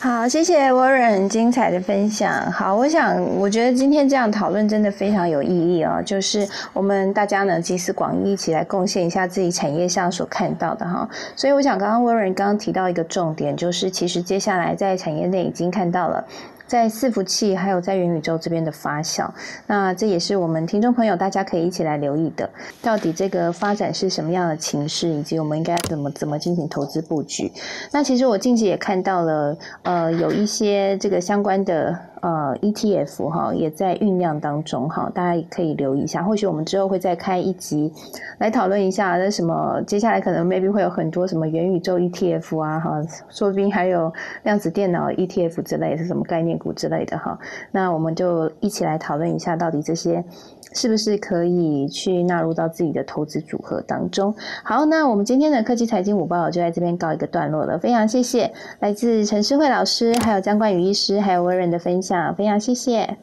[0.00, 2.50] 好，谢谢 Warren 精彩的分享。
[2.52, 6.02] 好，我想，我觉得今天这样讨论真的非常有意义哦。
[6.04, 11.08] 就是我们大家呢集思广益，一起来贡献一下自己产业上所看到的哈。
[11.36, 16.24] 所以我想，刚刚 Warren 刚刚提到一个重点，就是其实接下来在产业内已经看到了。
[16.68, 19.28] 在伺服器还有在元宇宙这边的发酵，
[19.66, 22.48] 那这也是我们听众朋友大家可以一起来留意的。
[22.80, 27.50] 到底这个发展是什么样的情势，以及我们应该怎么怎么进行投资布局？
[27.90, 31.98] 那其实我近期也看到了，呃，有一些这个相关的。
[32.20, 36.22] 呃，ETF 哈也在酝酿当中哈，大家也可以留意一下。
[36.22, 37.92] 或许我们之后会再开一集
[38.38, 44.12] 来讨论一下，那什么接下来可能 maybe 会有很多什么元宇宙 ETF 啊哈，说不定还有
[44.42, 47.38] 量子电脑 ETF 之类是什么概念股之类的哈。
[47.70, 50.24] 那我们就一起来讨论一下，到底这些。
[50.72, 54.34] 是不是可以去纳入到自己的投资组合当中？
[54.62, 57.78] 好，那我们今天的科技财经午报就在这边告一个段落了。
[57.78, 63.16] 非常谢谢来自陈诗慧老师，还有江冠宇医师，还有威人的分享，非常谢谢。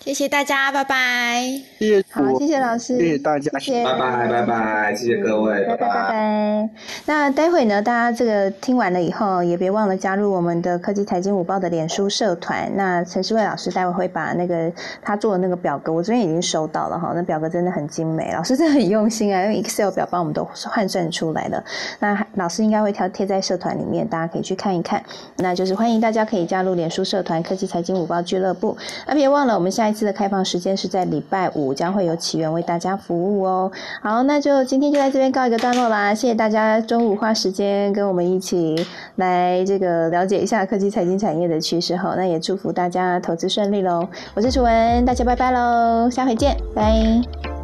[0.00, 1.60] 谢谢大家，拜拜。
[1.78, 6.68] 谢谢，好，谢谢老师，谢谢大家，谢谢，拜拜，拜拜，谢谢各位，拜拜，拜拜。
[7.06, 12.68] 那待会呢，大家这个听完了以后，也别忘了加入我们的科技财经午报的脸书社团。
[12.74, 21.62] 那陈世慧老师待会会把那个他做的那个表格，我这边已经收到了哈，那表格真的很精美，老师真的很用心啊，用 Excel 表帮我们都换算出来的。
[22.00, 25.00] 那老师应该会挑贴在社团里面，大家可以去看一看。
[25.36, 28.76] 那就是欢迎大家可以加入脸书社团科技财经午报俱乐部。
[29.06, 30.08] 那别忘了，我们下一次。
[30.08, 33.70] 的开放时间是在礼拜五，将会有起源为大家服务哦。
[34.02, 36.14] 好，那就今天就在这边告一个段落啦。
[36.14, 41.96] 谢谢大家中午花时间跟我们一起来这个了解一下科技财经产业的趋势。
[41.96, 44.06] 好，那也祝福大家投资顺利喽。
[44.34, 47.57] 我是楚文，大家拜拜喽，下回见，拜。